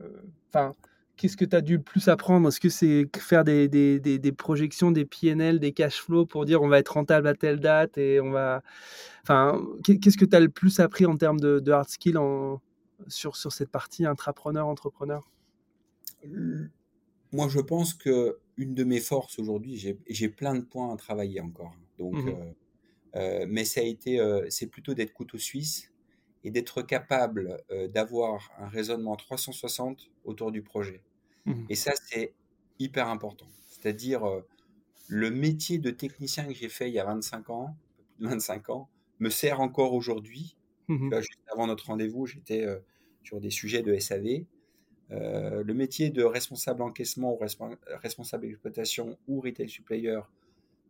[0.48, 0.72] enfin,
[1.16, 2.48] qu'est-ce que tu as dû le plus apprendre?
[2.48, 6.62] Est-ce que c'est faire des, des, des, projections, des PNL, des cash flows pour dire
[6.62, 8.62] on va être rentable à telle date et on va.
[9.22, 12.60] Enfin, qu'est-ce que tu as le plus appris en termes de, hard skill en,
[13.08, 15.28] sur, sur cette partie intrapreneur-entrepreneur
[17.32, 19.76] Moi, je pense que une de mes forces aujourd'hui,
[20.08, 21.74] j'ai plein de points à travailler encore.
[21.98, 22.52] Donc, mmh euh,
[23.14, 25.92] mais ça a été, euh, c'est plutôt d'être couteau suisse
[26.44, 27.58] et d'être capable
[27.90, 31.04] d'avoir un raisonnement 360 autour du projet.
[31.46, 32.34] Mmh et ça, c'est
[32.78, 33.48] hyper important.
[33.68, 34.24] C'est-à-dire,
[35.08, 37.76] le métier de technicien que j'ai fait il y a 25 ans,
[38.16, 38.90] plus de 25 ans,
[39.20, 40.56] me sert encore aujourd'hui.
[40.88, 42.66] Mmh juste avant notre rendez-vous, j'étais
[43.24, 44.46] sur des sujets de SAV.
[45.10, 47.38] Euh, le métier de responsable encaissement ou
[48.02, 50.18] responsable exploitation ou retail supplier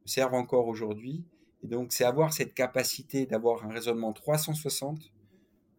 [0.05, 1.25] servent encore aujourd'hui.
[1.63, 5.13] Et donc, c'est avoir cette capacité d'avoir un raisonnement 360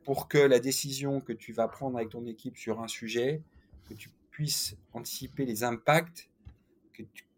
[0.03, 3.41] pour que la décision que tu vas prendre avec ton équipe sur un sujet,
[3.88, 6.29] que tu puisses anticiper les impacts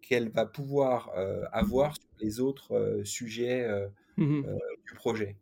[0.01, 3.67] qu'elle va pouvoir euh, avoir sur les autres euh, sujets
[4.17, 4.43] mmh
[4.85, 5.35] du projet.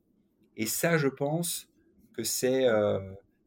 [0.55, 1.67] Et ça, je pense
[2.15, 2.65] que c'est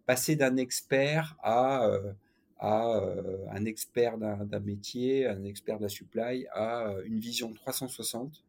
[0.07, 2.12] passer d'un expert à, euh,
[2.59, 7.52] à euh, un expert d'un métier, un expert de la supply, à euh, une vision
[7.52, 8.44] 360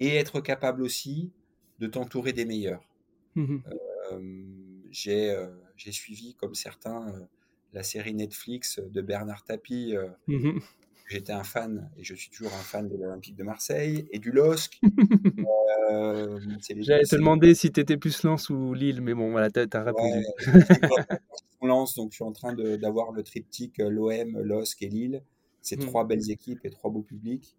[0.00, 1.32] et être capable aussi
[1.78, 2.82] de t'entourer des meilleurs.
[3.34, 3.58] Mmh
[4.90, 7.28] j'ai suivi, comme certains,
[7.74, 9.94] la série Netflix de Bernard Tapie.
[10.26, 10.58] Mmh
[11.08, 14.30] j'étais un fan, et je suis toujours un fan de l'Olympique de Marseille et du
[14.30, 14.78] LOSC.
[15.90, 16.38] euh,
[16.76, 19.82] J'allais te demander si tu étais plus Lens ou Lille, mais bon, voilà, tu as,
[19.82, 20.24] répondu.
[21.62, 25.22] Lens, donc je suis en train d'avoir le triptyque euh, l'OM, LOSC et Lille.
[25.60, 25.86] C'est mmh.
[25.86, 27.56] trois belles équipes et trois beaux publics.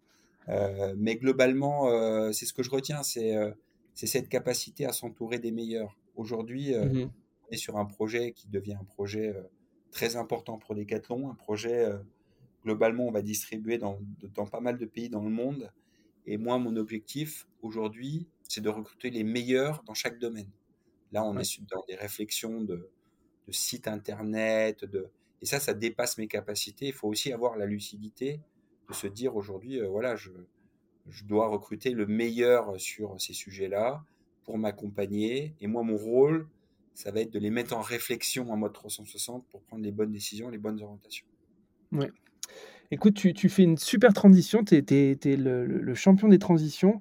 [0.48, 3.54] Euh, mais globalement, euh, c'est ce que je retiens, c'est
[3.94, 5.96] cette capacité à s'entourer des meilleurs.
[6.16, 7.10] Aujourd'hui, mmh
[7.42, 9.34] on est sur un projet qui devient un projet
[9.90, 11.84] très important pour Decathlon, un projet
[12.62, 13.98] globalement, on va distribuer dans,
[14.34, 15.72] dans, pas mal de pays dans le monde.
[16.26, 20.50] Et moi, mon objectif aujourd'hui, c'est de recruter les meilleurs dans chaque domaine.
[21.12, 22.88] Là, on est dans des réflexions de,
[23.48, 25.08] de sites internet, de...
[25.42, 26.86] et ça, ça dépasse mes capacités.
[26.86, 28.40] Il faut aussi avoir la lucidité
[28.90, 30.30] de se dire aujourd'hui, voilà, je,
[31.08, 34.04] je dois recruter le meilleur sur ces sujets-là
[34.44, 35.54] pour m'accompagner.
[35.60, 36.48] Et moi, mon rôle,
[36.94, 40.12] ça va être de les mettre en réflexion en mode 360 pour prendre les bonnes
[40.12, 41.26] décisions, les bonnes orientations.
[41.92, 42.10] Ouais.
[42.90, 47.00] Écoute, tu, fais une super transition, tu es, le, champion des transitions,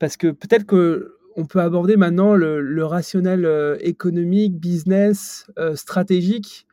[0.00, 6.67] parce que peut-être qu'on peut aborder maintenant le, rationnel économique, business, stratégique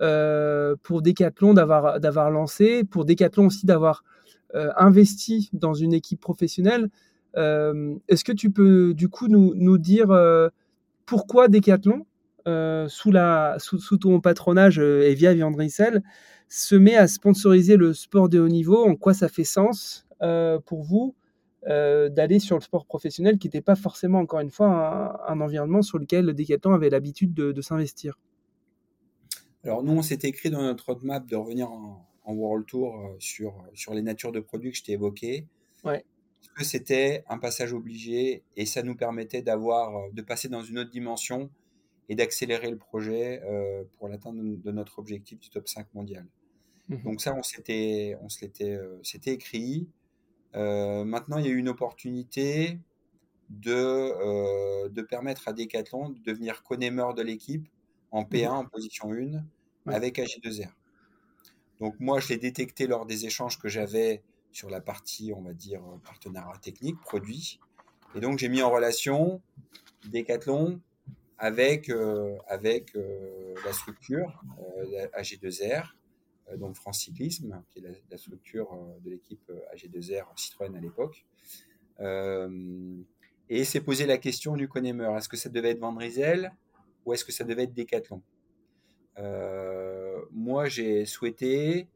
[0.00, 4.04] euh, pour Decathlon d'avoir lancé, pour Decathlon aussi d'avoir
[4.54, 6.88] investi dans une équipe professionnelle.
[7.34, 10.08] Est-ce que tu peux du coup nous, dire
[11.04, 12.06] pourquoi Decathlon,
[12.88, 16.02] sous, ton patronage et via Viandricel,
[16.48, 20.58] se met à sponsoriser le sport de haut niveau, en quoi ça fait sens euh,
[20.64, 21.14] pour vous
[21.68, 25.82] euh, d'aller sur le sport professionnel qui n'était pas forcément, encore une fois, un, environnement
[25.82, 28.18] sur lequel le Decathlon avait l'habitude de, s'investir?
[29.64, 33.64] Alors nous, on s'était écrit dans notre roadmap de revenir en, World Tour euh, sur,
[33.72, 35.46] sur les natures de produits que je t'ai évoquées.
[35.82, 36.04] Ouais.
[36.40, 40.80] parce que c'était un passage obligé et ça nous permettait d'avoir, de passer dans une
[40.80, 41.48] autre dimension
[42.10, 43.40] et d'accélérer le projet
[43.96, 46.26] pour l'atteinte de notre objectif du top 5 mondial.
[46.88, 49.88] Mmh Donc ça, on s'était, on se l'était, c'était écrit.
[50.54, 52.78] maintenant, il y a eu une opportunité
[53.48, 57.68] de, de permettre à Decathlon de devenir co-nameur de l'équipe
[58.10, 59.44] en P1 mmh en position 1
[59.86, 60.70] avec AG2R.
[61.80, 65.52] Donc moi, je l'ai détecté lors des échanges que j'avais sur la partie, on va
[65.52, 67.60] dire, partenariat technique, produit.
[68.14, 69.40] Et donc j'ai mis en relation
[70.10, 70.80] Decathlon
[71.36, 71.90] avec,
[72.48, 72.96] avec
[73.64, 74.42] la structure
[75.14, 75.92] AG2R,
[76.56, 81.24] donc France Cyclisme, qui est la, structure de l'équipe AG2R Citroën à l'époque.
[83.50, 85.10] et s'est posé la question du Conemer.
[85.16, 86.52] Est-ce que ça devait être Vandrizel
[87.08, 88.22] ou est-ce que ça devait être Decathlon?
[90.30, 91.88] Moi, j'ai souhaité,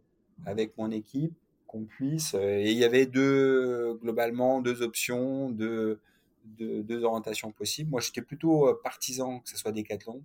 [0.46, 1.34] avec mon équipe,
[1.66, 2.34] qu'on puisse.
[2.34, 6.00] et il y avait deux, globalement, deux options, deux,
[6.44, 7.90] deux, orientations possibles.
[7.90, 10.22] Moi, j'étais plutôt partisan que ce soit Decathlon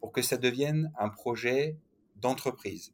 [0.00, 1.76] pour que ça devienne un projet
[2.16, 2.92] d'entreprise.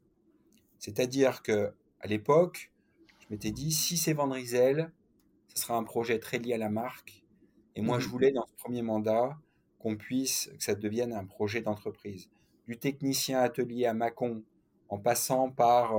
[0.79, 2.71] C'est-à-dire que à l'époque,
[3.19, 4.91] je m'étais dit si c'est Vendrizel,
[5.47, 7.23] ce sera un projet très lié à la marque.
[7.75, 9.37] Et moi, je mmh voulais dans ce premier mandat
[9.83, 12.29] qu'on puisse que ça devienne un projet d'entreprise.
[12.67, 14.41] Du technicien atelier à Mâcon,
[14.89, 15.93] en passant par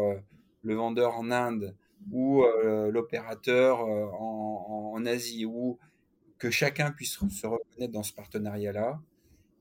[0.63, 1.77] le vendeur en Inde
[2.11, 2.43] ou
[2.91, 5.79] l'opérateur en, en, Asie, ou
[6.39, 9.01] que chacun puisse se reconnaître dans ce partenariat-là.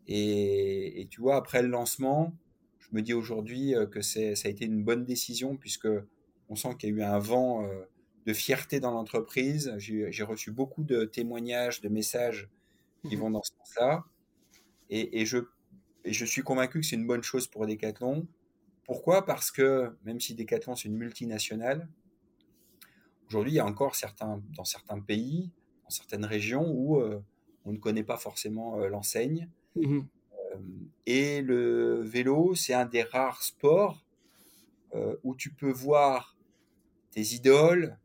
[0.08, 2.34] Et, et, tu vois, après le lancement,
[2.94, 5.88] je me dis aujourd'hui euh, que ça a été une bonne décision puisque
[6.50, 7.86] on sent qu'il y a eu un vent euh,
[8.26, 9.74] de fierté dans l'entreprise.
[9.78, 12.50] J'ai, reçu beaucoup de témoignages, de messages
[13.08, 14.06] qui mmh vont dans ce sens-là.
[14.90, 15.38] Et, et, je,
[16.06, 18.28] et je suis convaincu que c'est une bonne chose pour Decathlon.
[18.86, 19.26] Pourquoi?
[19.26, 21.88] Parce que même si Decathlon c'est une multinationale,
[23.28, 25.52] aujourd'hui il y a encore certains, dans certains pays,
[25.84, 27.22] dans certaines régions où euh,
[27.66, 29.50] on ne connaît pas forcément l'enseigne.
[29.76, 30.02] Mmh
[30.54, 30.58] euh,
[31.06, 34.06] et le vélo, c'est un des rares sports
[34.96, 36.38] euh, où tu peux voir
[37.12, 37.98] tes idoles,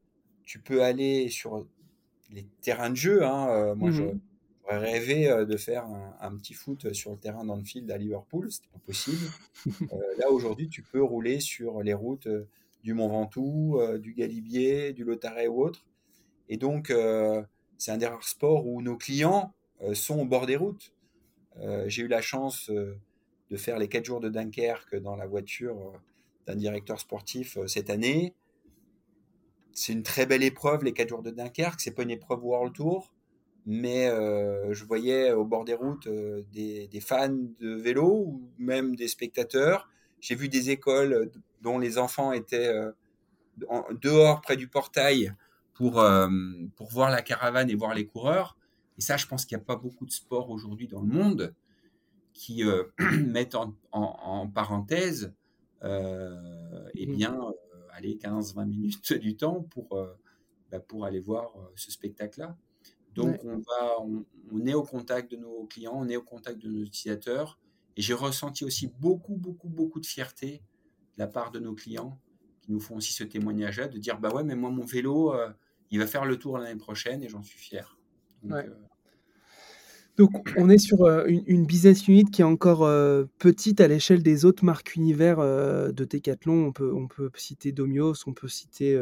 [0.44, 1.66] tu peux aller sur
[2.30, 3.24] les terrains de jeu.
[3.24, 3.48] Hein.
[3.50, 4.20] Euh, moi, je mmh
[4.68, 5.86] j'aurais rêvé de faire
[6.20, 9.26] un, petit foot sur le terrain d'Anfield à Liverpool, c'était pas possible.
[10.18, 12.28] là, aujourd'hui, tu peux rouler sur les routes
[12.82, 15.86] du Mont Ventoux, du Galibier, du Lotaret ou autre.
[16.48, 16.92] Et donc,
[17.78, 19.52] c'est un des rares sports où nos clients
[19.94, 20.92] sont au bord des routes.
[21.60, 22.96] Euh, j'ai eu la chance euh,
[23.50, 25.98] de faire les 4 jours de Dunkerque dans la voiture euh,
[26.46, 28.34] d'un directeur sportif cette année.
[29.72, 31.80] C'est une très belle épreuve, les 4 jours de Dunkerque.
[31.80, 33.12] C'est pas une épreuve World Tour,
[33.70, 34.08] mais
[34.72, 39.88] je voyais au bord des routes des, fans de vélo ou même des spectateurs.
[40.20, 42.74] J'ai vu des écoles dont les enfants étaient
[44.00, 45.34] dehors près du portail
[45.74, 46.04] pour,
[46.76, 48.56] pour voir la caravane et voir les coureurs.
[48.98, 51.54] Et ça, je pense qu'il n'y a pas beaucoup de sports aujourd'hui dans le monde
[52.38, 52.84] qui euh,
[53.26, 53.56] mettent
[53.92, 55.34] en, parenthèse
[55.82, 57.16] euh, eh mmh.
[57.16, 57.52] bien, euh,
[57.92, 59.88] aller 15-20 minutes du temps pour,
[60.70, 62.56] bah, pour aller voir ce spectacle-là.
[63.18, 64.00] Donc, on, va,
[64.52, 67.58] on, est au contact de nos clients, on est au contact de nos utilisateurs.
[67.96, 70.62] Et j'ai ressenti aussi beaucoup, beaucoup, beaucoup de fierté
[71.16, 72.18] de la part de nos clients
[72.60, 75.34] qui nous font aussi ce témoignage-là, de dire, bah ouais, mais moi, mon vélo,
[75.90, 77.98] il va faire le tour l'année prochaine et j'en suis fier.
[80.18, 84.20] Donc, on est sur euh, une, business unit qui est encore euh, petite à l'échelle
[84.20, 86.66] des autres marques univers euh, de Decathlon.
[86.66, 89.00] On peut, on peut citer Domios, on peut citer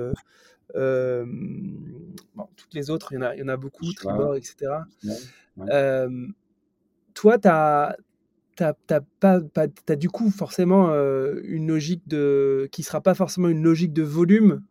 [0.75, 4.57] toutes les autres, il y en a, il y en a beaucoup, Tribord, etc.
[7.15, 7.97] toi, tu as,
[8.59, 10.91] as, du coup forcément
[11.45, 14.63] une logique de, qui ne sera pas forcément une logique de volume,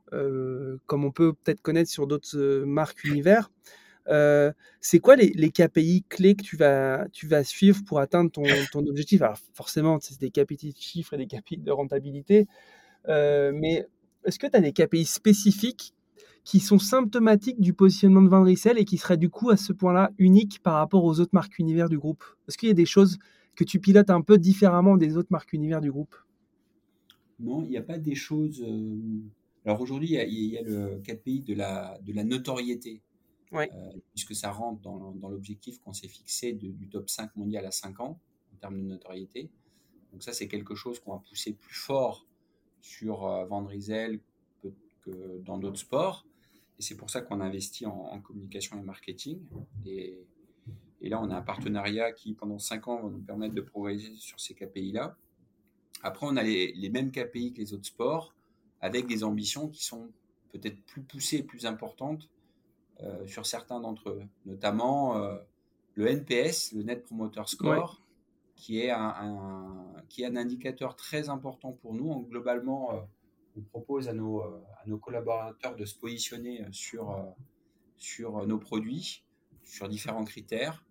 [0.86, 3.50] comme on peut peut-être connaître sur d'autres marques univers.
[4.08, 8.44] Euh, c'est quoi les, KPI clés que tu vas, tu vas suivre pour atteindre ton,
[8.72, 9.22] ton objectif?
[9.22, 12.48] Alors forcément, c'est des KPI de chiffres et des KPI de rentabilité,
[13.08, 13.88] euh, mais
[14.26, 15.94] est-ce que tu as des KPI spécifiques
[16.44, 20.12] qui sont symptomatiques du positionnement de Vendricel et qui seraient du coup à ce point-là
[20.18, 22.24] uniques par rapport aux autres marques univers du groupe?
[22.48, 23.18] Est-ce qu'il y a des choses
[23.56, 26.16] que tu pilotes un peu différemment des autres marques univers du groupe?
[27.40, 28.64] Non, il n'y a pas des choses.
[28.66, 29.22] Euh,
[29.66, 33.02] alors aujourd'hui, il, il y, a le KPI de la, de la notoriété.
[33.54, 33.68] Euh,
[34.14, 38.20] puisque ça rentre dans, l'objectif qu'on s'est fixé du top 5 mondial à 5 ans
[38.54, 39.50] en termes de notoriété.
[40.12, 42.26] Donc ça, c'est quelque chose qu'on va pousser plus fort
[42.86, 43.46] sur euh,
[45.02, 46.26] que, dans d'autres sports.
[46.78, 49.40] Et c'est pour ça qu'on investit en, en, communication et marketing.
[49.86, 50.26] Et,
[51.02, 54.14] et, là, on a un partenariat qui, pendant 5 ans, va nous permettre de progresser
[54.16, 55.16] sur ces KPI-là.
[56.04, 58.36] Après, on a les, les, mêmes KPI que les autres sports,
[58.82, 60.10] avec des ambitions qui sont
[60.52, 62.30] peut-être plus poussées et plus importantes
[63.26, 65.16] sur certains d'entre eux, notamment
[65.96, 68.02] le NPS, le Net Promoter Score,
[68.56, 72.22] qui, est un, qui est un indicateur très important pour nous.
[72.30, 73.08] globalement,
[73.58, 77.16] on propose à nos, à nos collaborateurs de se positionner sur,
[77.98, 79.24] sur nos produits,
[79.64, 80.86] sur différents critères.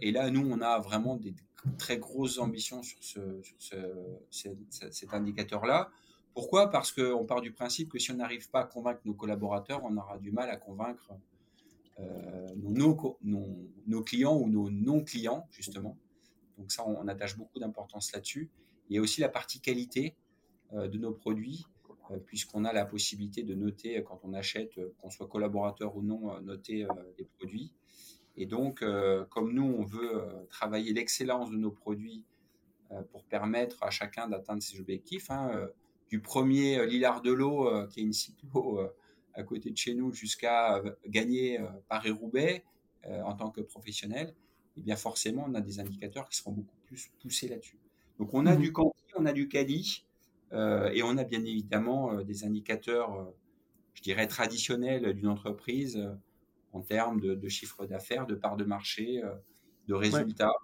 [0.00, 1.34] et là, nous, on a vraiment des
[1.78, 3.42] très grosses ambitions sur, ce,
[4.30, 5.90] sur cet indicateur-là.
[6.34, 6.70] Pourquoi?
[6.70, 9.96] Parce qu'on part du principe que si on n'arrive pas à convaincre nos collaborateurs, on
[9.96, 11.12] aura du mal à convaincre
[11.98, 15.96] euh, nos, nos, clients ou nos non-clients, justement.
[16.58, 18.50] Donc ça, on, attache beaucoup d'importance là-dessus.
[18.88, 20.14] Il y a aussi la partie qualité
[20.72, 21.66] euh, de nos produits,
[22.10, 26.40] euh, puisqu'on a la possibilité de noter quand on achète, qu'on soit collaborateur ou non,
[26.40, 26.86] noter
[27.18, 27.72] les produits.
[28.38, 28.84] Et donc,
[29.30, 32.22] comme nous, on veut travailler l'excellence de nos produits
[33.10, 35.70] pour permettre à chacun d'atteindre ses objectifs, hein,
[36.08, 38.94] du premier euh, Lillard de l'eau, euh, qui est une cyclo euh,
[39.34, 42.64] à côté de chez nous, jusqu'à gagner Paris-Roubaix
[43.04, 44.34] en tant que professionnel,
[44.76, 47.78] eh bien forcément, on a des indicateurs qui seront beaucoup plus poussés là-dessus.
[48.18, 48.60] Donc, on a mmh.
[48.60, 50.04] du quanti, on a du quali,
[50.52, 53.30] et on a bien évidemment des indicateurs,
[53.94, 56.02] je dirais, traditionnels d'une entreprise
[56.72, 59.22] en termes de, chiffre d'affaires, de part de marché,
[59.88, 60.54] de résultats,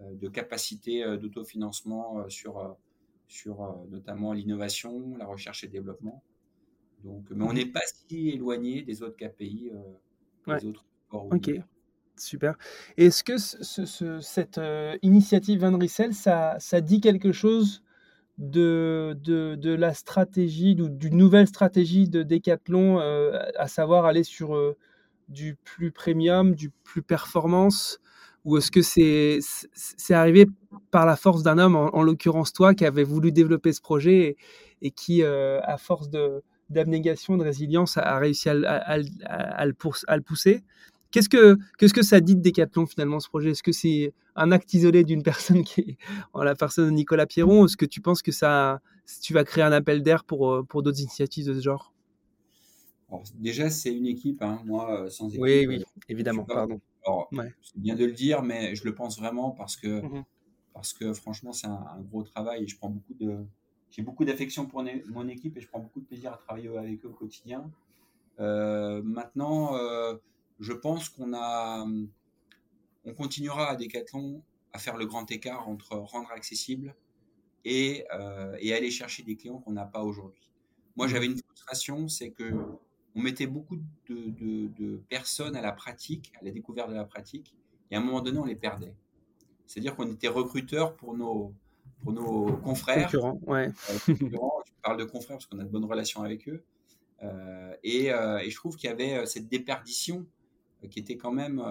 [0.00, 2.76] de capacité d'autofinancement sur
[3.32, 6.22] sur euh, notamment l'innovation, la recherche et le développement.
[7.02, 7.54] Donc, mais on mhm.
[7.54, 11.50] n'est pas si éloigné des autres KPI, euh, des autres Ok,
[12.16, 12.56] super.
[12.96, 17.82] Est-ce que ce, cette euh, initiative Van Rissel, ça, dit quelque chose
[18.38, 19.16] de,
[19.64, 24.56] la stratégie, d'une nouvelle stratégie de Decathlon, à savoir aller sur
[25.28, 28.00] du plus premium, du plus performance?
[28.44, 30.46] Ou est-ce que c'est arrivé
[30.90, 34.36] par la force d'un homme, en, l'occurrence toi, qui avait voulu développer ce projet
[34.80, 36.10] et, qui, euh, à force
[36.68, 38.56] d'abnégation, de résilience, a, réussi à,
[38.96, 40.64] le pousser?
[41.12, 43.50] Qu'est-ce que, qu'est-ce que ça dit de Decathlon finalement ce projet?
[43.50, 45.98] Est-ce que c'est un acte isolé d'une personne qui est
[46.34, 48.80] la personne de Nicolas Pierron Est-ce que tu penses que ça,
[49.20, 51.92] tu vas créer un appel d'air pour, euh, pour d'autres initiatives de ce genre?
[53.34, 54.40] Déjà, c'est une équipe.
[54.42, 54.62] Hein.
[54.64, 55.42] Moi, euh, sans équipe.
[55.42, 56.44] Oui, oui, évidemment.
[56.44, 56.80] Pardon.
[57.62, 60.24] c'est bien de le dire, mais je le pense vraiment parce que, mmh
[60.72, 63.36] parce que franchement, c'est un, gros travail et je prends beaucoup de,
[63.90, 67.04] j'ai beaucoup d'affection pour mon équipe et je prends beaucoup de plaisir à travailler avec
[67.04, 67.70] eux au quotidien.
[68.40, 70.16] Euh, maintenant, euh,
[70.60, 71.86] je pense qu'on a,
[73.04, 74.42] on continuera à Decathlon
[74.72, 76.94] à faire le grand écart entre rendre accessible
[77.64, 78.04] et,
[78.58, 80.48] et aller chercher des clients qu'on n'a pas aujourd'hui.
[80.96, 82.54] Moi, j'avais une frustration, c'est que
[83.14, 83.76] on mettait beaucoup
[84.08, 87.54] de, personnes à la pratique, à la découverte de la pratique,
[87.90, 88.94] et à un moment donné, on les perdait.
[89.66, 91.52] C'est-à-dire qu'on était recruteur pour nos,
[92.02, 93.06] pour nos confrères.
[93.06, 93.68] Concurrents, ouais.
[94.08, 96.64] Euh, je parle de confrères parce qu'on a de bonnes relations avec eux.
[97.22, 100.26] Euh, euh, et, je trouve qu'il y avait cette déperdition
[100.90, 101.62] qui était quand même,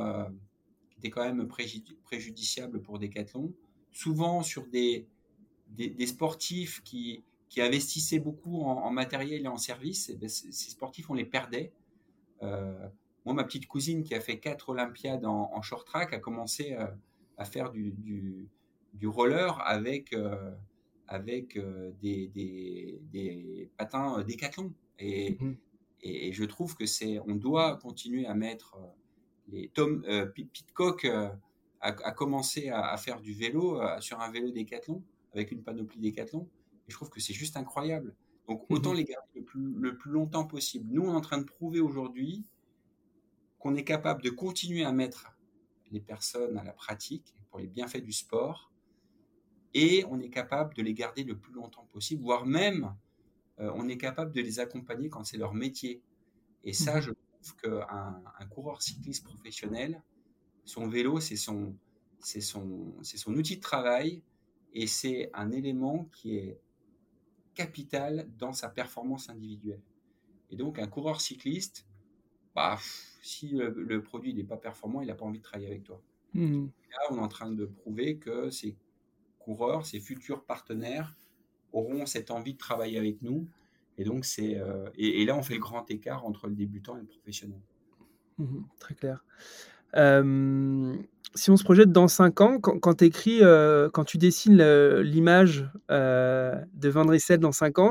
[0.90, 3.54] qui était quand même préjudiciable pour Decathlon.
[3.92, 5.08] Souvent sur des,
[5.70, 11.14] des sportifs qui, qui investissaient beaucoup en, matériel et en services, ben, ces sportifs, on
[11.14, 11.74] les perdait.
[12.44, 12.88] Euh,
[13.26, 16.88] moi, ma petite cousine qui a fait quatre Olympiades en, short track a commencé euh,
[17.38, 17.94] à faire du,
[18.94, 20.52] du, roller avec, euh,
[21.10, 21.60] avec
[22.02, 24.72] des, des, des, patins décathlon.
[24.98, 25.58] Et, mhm.
[26.04, 28.78] et, je trouve que c'est, on doit continuer à mettre
[29.52, 31.38] les Tom Pitcock a,
[31.82, 36.48] a, commencé à, à, faire du vélo sur un vélo décathlon avec une panoplie décathlon
[36.92, 38.14] je trouve que c'est juste incroyable.
[38.48, 40.88] Donc mmh autant les garder le plus, le plus longtemps possible.
[40.92, 42.44] Nous, on est en train de prouver aujourd'hui
[43.60, 45.32] qu'on est capable de continuer à mettre
[45.92, 48.72] les personnes à la pratique pour les bienfaits du sport
[49.74, 52.96] et on est capable de les garder le plus longtemps possible, voire même
[53.60, 56.02] euh, on est capable de les accompagner quand c'est leur métier.
[56.64, 57.12] Et ça, mmh je
[57.42, 60.02] trouve qu'un un coureur cycliste professionnel,
[60.66, 61.76] son vélo, c'est son,
[62.20, 64.22] c'est son, c'est son outil de travail
[64.74, 66.60] et c'est un élément qui est
[67.54, 69.82] capital dans sa performance individuelle.
[70.50, 71.86] Et donc, un coureur cycliste,
[72.56, 72.78] bah,
[73.22, 76.02] si le, produit n'est pas performant, il n'a pas envie de travailler avec toi.
[76.34, 76.66] Mmh.
[76.66, 78.76] Là, on est en train de prouver que ces
[79.40, 81.16] coureurs, ces futurs partenaires,
[81.74, 83.48] auront cette envie de travailler avec nous.
[83.98, 87.02] Et donc, c'est euh, et, là, on fait le grand écart entre le débutant et
[87.02, 87.60] le professionnel.
[88.38, 89.24] Mmh très clair.
[91.34, 94.62] Si on se projette dans 5 ans, quand, tu écris, euh, quand tu dessines
[95.00, 97.90] l'image euh, de Rissel dans 5 ans,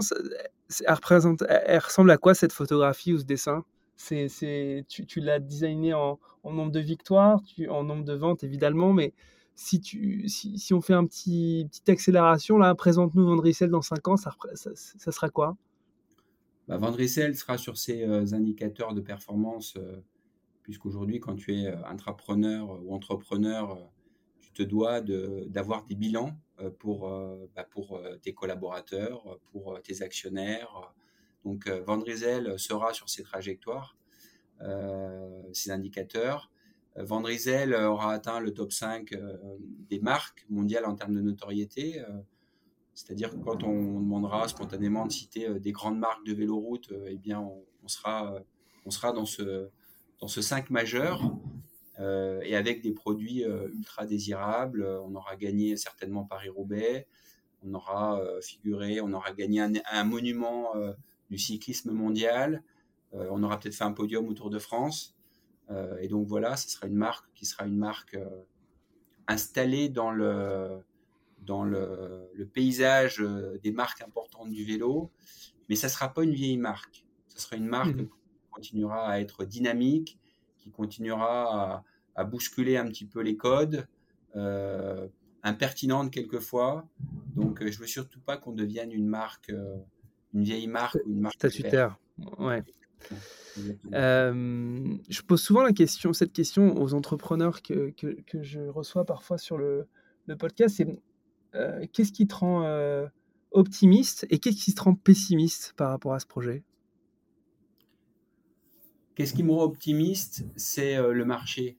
[0.86, 3.64] elle, ressemble à quoi cette photographie ou ce dessin?
[3.96, 7.40] C'est, tu, l'as designé en, nombre de victoires,
[7.70, 9.14] en nombre de ventes évidemment, mais
[9.54, 9.80] si,
[10.72, 14.32] on fait un petit petite accélération, là, présente-nous Rissel dans 5 ans, ça,
[15.12, 15.56] sera quoi?
[16.70, 19.76] Bah, Vandricel sera sur ses indicateurs de performance,
[20.62, 23.90] puisqu'aujourd'hui, quand tu es intrapreneur ou entrepreneur,
[24.38, 26.38] tu te dois d'avoir des bilans
[26.78, 27.10] pour,
[27.56, 30.94] bah, pour tes collaborateurs, pour tes actionnaires.
[31.44, 33.96] Donc, Vandrizel sera sur ses trajectoires,
[35.52, 36.52] ses indicateurs.
[36.94, 39.12] Vandrizel aura atteint le top 5
[39.88, 42.00] des marques mondiales en termes de notoriété.
[42.94, 47.40] C'est-à-dire que quand on demandera spontanément de citer des grandes marques de véloroute, eh bien,
[47.40, 48.34] on, sera,
[48.84, 49.68] on sera dans ce,
[50.20, 51.22] dans ce 5 majeur.
[52.00, 54.82] Euh, et avec des produits euh, ultra désirables.
[54.82, 57.06] Euh, on aura gagné certainement Paris-Roubaix,
[57.62, 60.72] on aura figuré, on aura gagné un, monument
[61.28, 62.62] du cyclisme mondial,
[63.12, 65.14] on aura peut-être fait un podium autour de France.
[66.00, 68.16] et donc voilà, ce sera une marque qui sera une marque
[69.26, 70.82] installée dans le,
[71.40, 73.22] dans le, le, paysage
[73.62, 75.10] des marques importantes du vélo,
[75.68, 77.04] mais ça ne sera pas une vieille marque.
[77.28, 78.06] Ce sera une marque mmh.
[78.06, 80.18] qui continuera à être dynamique,
[80.58, 81.84] qui continuera à,
[82.14, 83.86] à bousculer un petit peu les codes,
[84.36, 85.08] euh,
[85.42, 86.86] impertinente quelquefois.
[87.34, 89.76] Donc, euh, je veux surtout pas qu'on devienne une marque, euh,
[90.34, 91.98] une vieille marque ou une marque statutaire.
[92.38, 92.62] Ouais.
[93.90, 99.38] je pose souvent la question, cette question aux entrepreneurs que, que, que je reçois parfois
[99.38, 99.86] sur le,
[100.26, 101.00] le podcast, c'est
[101.92, 103.08] qu'est-ce qui te rend
[103.52, 106.62] optimiste et qu'est-ce qui te rend pessimiste par rapport à ce projet?
[109.14, 111.78] Qu'est-ce qui me rend optimiste C'est le marché.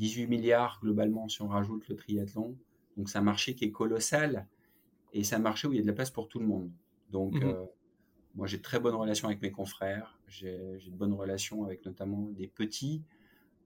[0.00, 2.56] 18 milliards globalement si on rajoute le triathlon.
[2.96, 4.48] Donc c'est un marché qui est colossal
[5.12, 6.70] et c'est un marché où il y a de la place pour tout le monde.
[7.10, 7.66] Donc euh,
[8.34, 12.28] moi j'ai de très bonnes relations avec mes confrères, j'ai de bonnes relations avec notamment
[12.30, 13.02] des petits,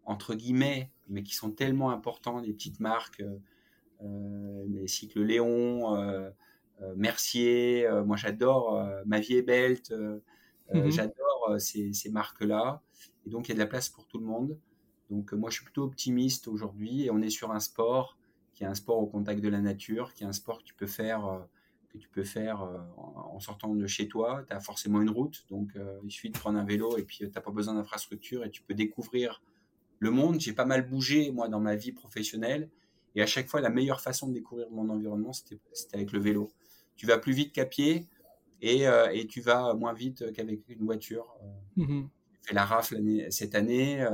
[0.04, 3.38] entre guillemets, mais qui sont tellement importants, des petites marques, euh, euh
[4.00, 6.30] les cycles Léon, euh,
[6.96, 9.92] Mercier, moi j'adore Ma vie est belt,
[10.72, 10.90] mhm.
[10.90, 12.82] j'adore ces, ces marques-là.
[13.26, 14.58] Et donc il y a de la place pour tout le monde.
[15.10, 18.16] Donc moi je suis plutôt optimiste aujourd'hui et on est sur un sport
[18.54, 20.74] qui est un sport au contact de la nature, qui est un sport que tu
[20.74, 21.40] peux faire, euh,
[21.90, 24.44] que tu peux faire euh, en sortant de chez toi.
[24.48, 27.18] Tu as forcément une route, donc euh, il suffit de prendre un vélo et puis
[27.18, 29.42] tu n'as pas besoin d'infrastructure et tu peux découvrir
[29.98, 30.40] le monde.
[30.40, 32.70] J'ai pas mal bougé moi dans ma vie professionnelle
[33.14, 35.60] et à chaque fois la meilleure façon de découvrir mon environnement c'était
[35.92, 36.52] avec le vélo.
[36.96, 38.08] Tu vas plus vite qu'à pied
[38.60, 41.34] et, et, tu vas moins vite qu'avec une voiture.
[41.76, 42.98] Mmh J'ai fait la rafle
[43.30, 44.06] cette année.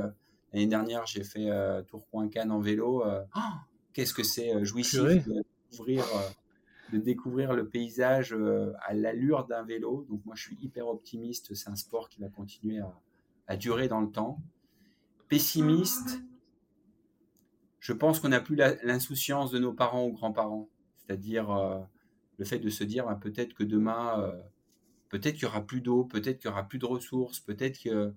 [0.53, 3.05] L'année dernière, j'ai fait euh, Tourcoing-Cannes en vélo.
[3.05, 3.39] Euh, oh,
[3.93, 6.05] qu'est-ce que c'est euh, jouissif de découvrir,
[6.91, 8.35] de découvrir le paysage
[8.81, 10.05] à l'allure d'un vélo.
[10.09, 11.53] Donc moi, je suis hyper optimiste.
[11.53, 12.81] C'est un sport qui va continuer
[13.47, 14.39] à, durer dans le temps.
[15.29, 16.21] Pessimiste,
[17.81, 20.69] je pense qu'on n'a plus l'insouciance de nos parents ou grands-parents.
[20.95, 21.49] C'est-à-dire
[22.37, 24.33] le fait de se dire bah, peut-être que demain,
[25.09, 28.13] peut-être qu'il y aura plus d'eau, peut-être qu'il y aura plus de ressources, peut-être que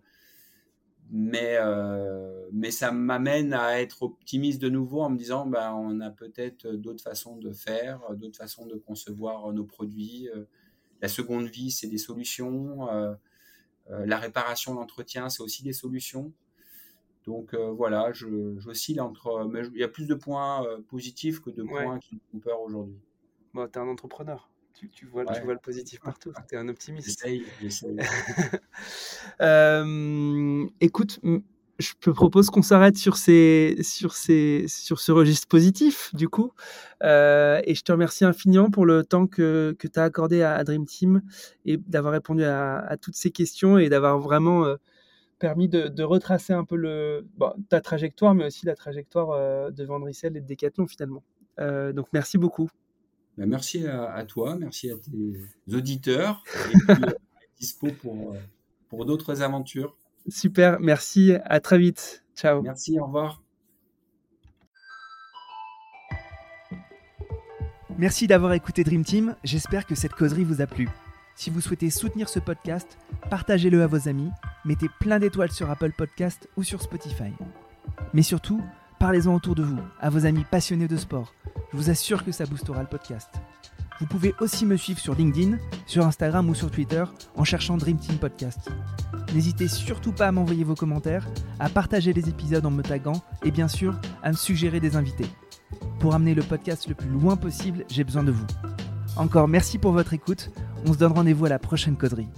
[1.11, 6.11] mais, euh, ça m'amène à être optimiste de nouveau en me disant ben, on a
[6.11, 10.29] peut-être d'autres façons de faire, d'autres façons de concevoir nos produits.
[10.35, 10.45] Euh,
[11.03, 12.89] la seconde vie, c'est des solutions.
[12.91, 13.15] Euh,
[13.89, 16.33] la réparation, l'entretien, c'est aussi des solutions.
[17.27, 19.49] Donc voilà, j'oscille entre.
[19.51, 22.61] Mais il y a plus de points positifs que de points qui me font peur
[22.61, 22.99] aujourd'hui.
[23.55, 24.49] Bon, tu es un entrepreneur
[24.93, 26.33] tu, vois, tu vois le positif partout.
[26.49, 27.07] Tu es un optimiste.
[27.07, 27.97] J'essaye, j'essaye.
[29.41, 31.21] euh, écoute,
[31.79, 36.53] je te propose qu'on s'arrête sur, ces, sur, ces, sur ce registre positif, du coup.
[37.03, 40.63] Euh, et je te remercie infiniment pour le temps que, que tu as accordé à,
[40.65, 41.23] Dream Team
[41.65, 44.77] et d'avoir répondu à, toutes ces questions et d'avoir vraiment euh,
[45.39, 47.27] permis de, de, retracer un peu le,
[47.69, 51.23] ta trajectoire, mais aussi la trajectoire euh, de Vendricel et de Decathlon finalement.
[51.59, 52.71] donc merci beaucoup.
[53.37, 57.11] Ben, merci à, toi, merci à tes auditeurs et puis, euh,
[57.59, 58.39] dispo pour, euh,
[58.89, 59.97] pour d'autres aventures.
[60.29, 62.25] Super, merci, à très vite.
[62.37, 62.63] Ciao.
[62.63, 63.43] Merci, au revoir.
[67.97, 70.89] Merci d'avoir écouté Dream Team, j'espère que cette causerie vous a plu.
[71.37, 72.97] Si vous souhaitez soutenir ce podcast,
[73.29, 74.31] partagez-le à vos amis,
[74.65, 77.33] mettez plein d'étoiles sur Apple Podcast ou sur Spotify.
[78.13, 78.63] Mais surtout,
[79.01, 81.35] parlez-en autour de vous, à vos amis passionnés de sport.
[81.73, 83.31] Je vous assure que ça boostera le podcast.
[83.99, 87.05] Vous pouvez aussi me suivre sur LinkedIn, sur Instagram ou sur Twitter
[87.35, 88.71] en cherchant Dream Team Podcast.
[89.35, 91.29] N'hésitez surtout pas à m'envoyer vos commentaires,
[91.59, 95.27] à partager les épisodes en me taguant et bien sûr à me suggérer des invités.
[95.99, 98.47] Pour amener le podcast le plus loin possible, j'ai besoin de vous.
[99.17, 100.51] Encore merci pour votre écoute.
[100.87, 102.29] On se donne rendez-vous à la prochaine causerie.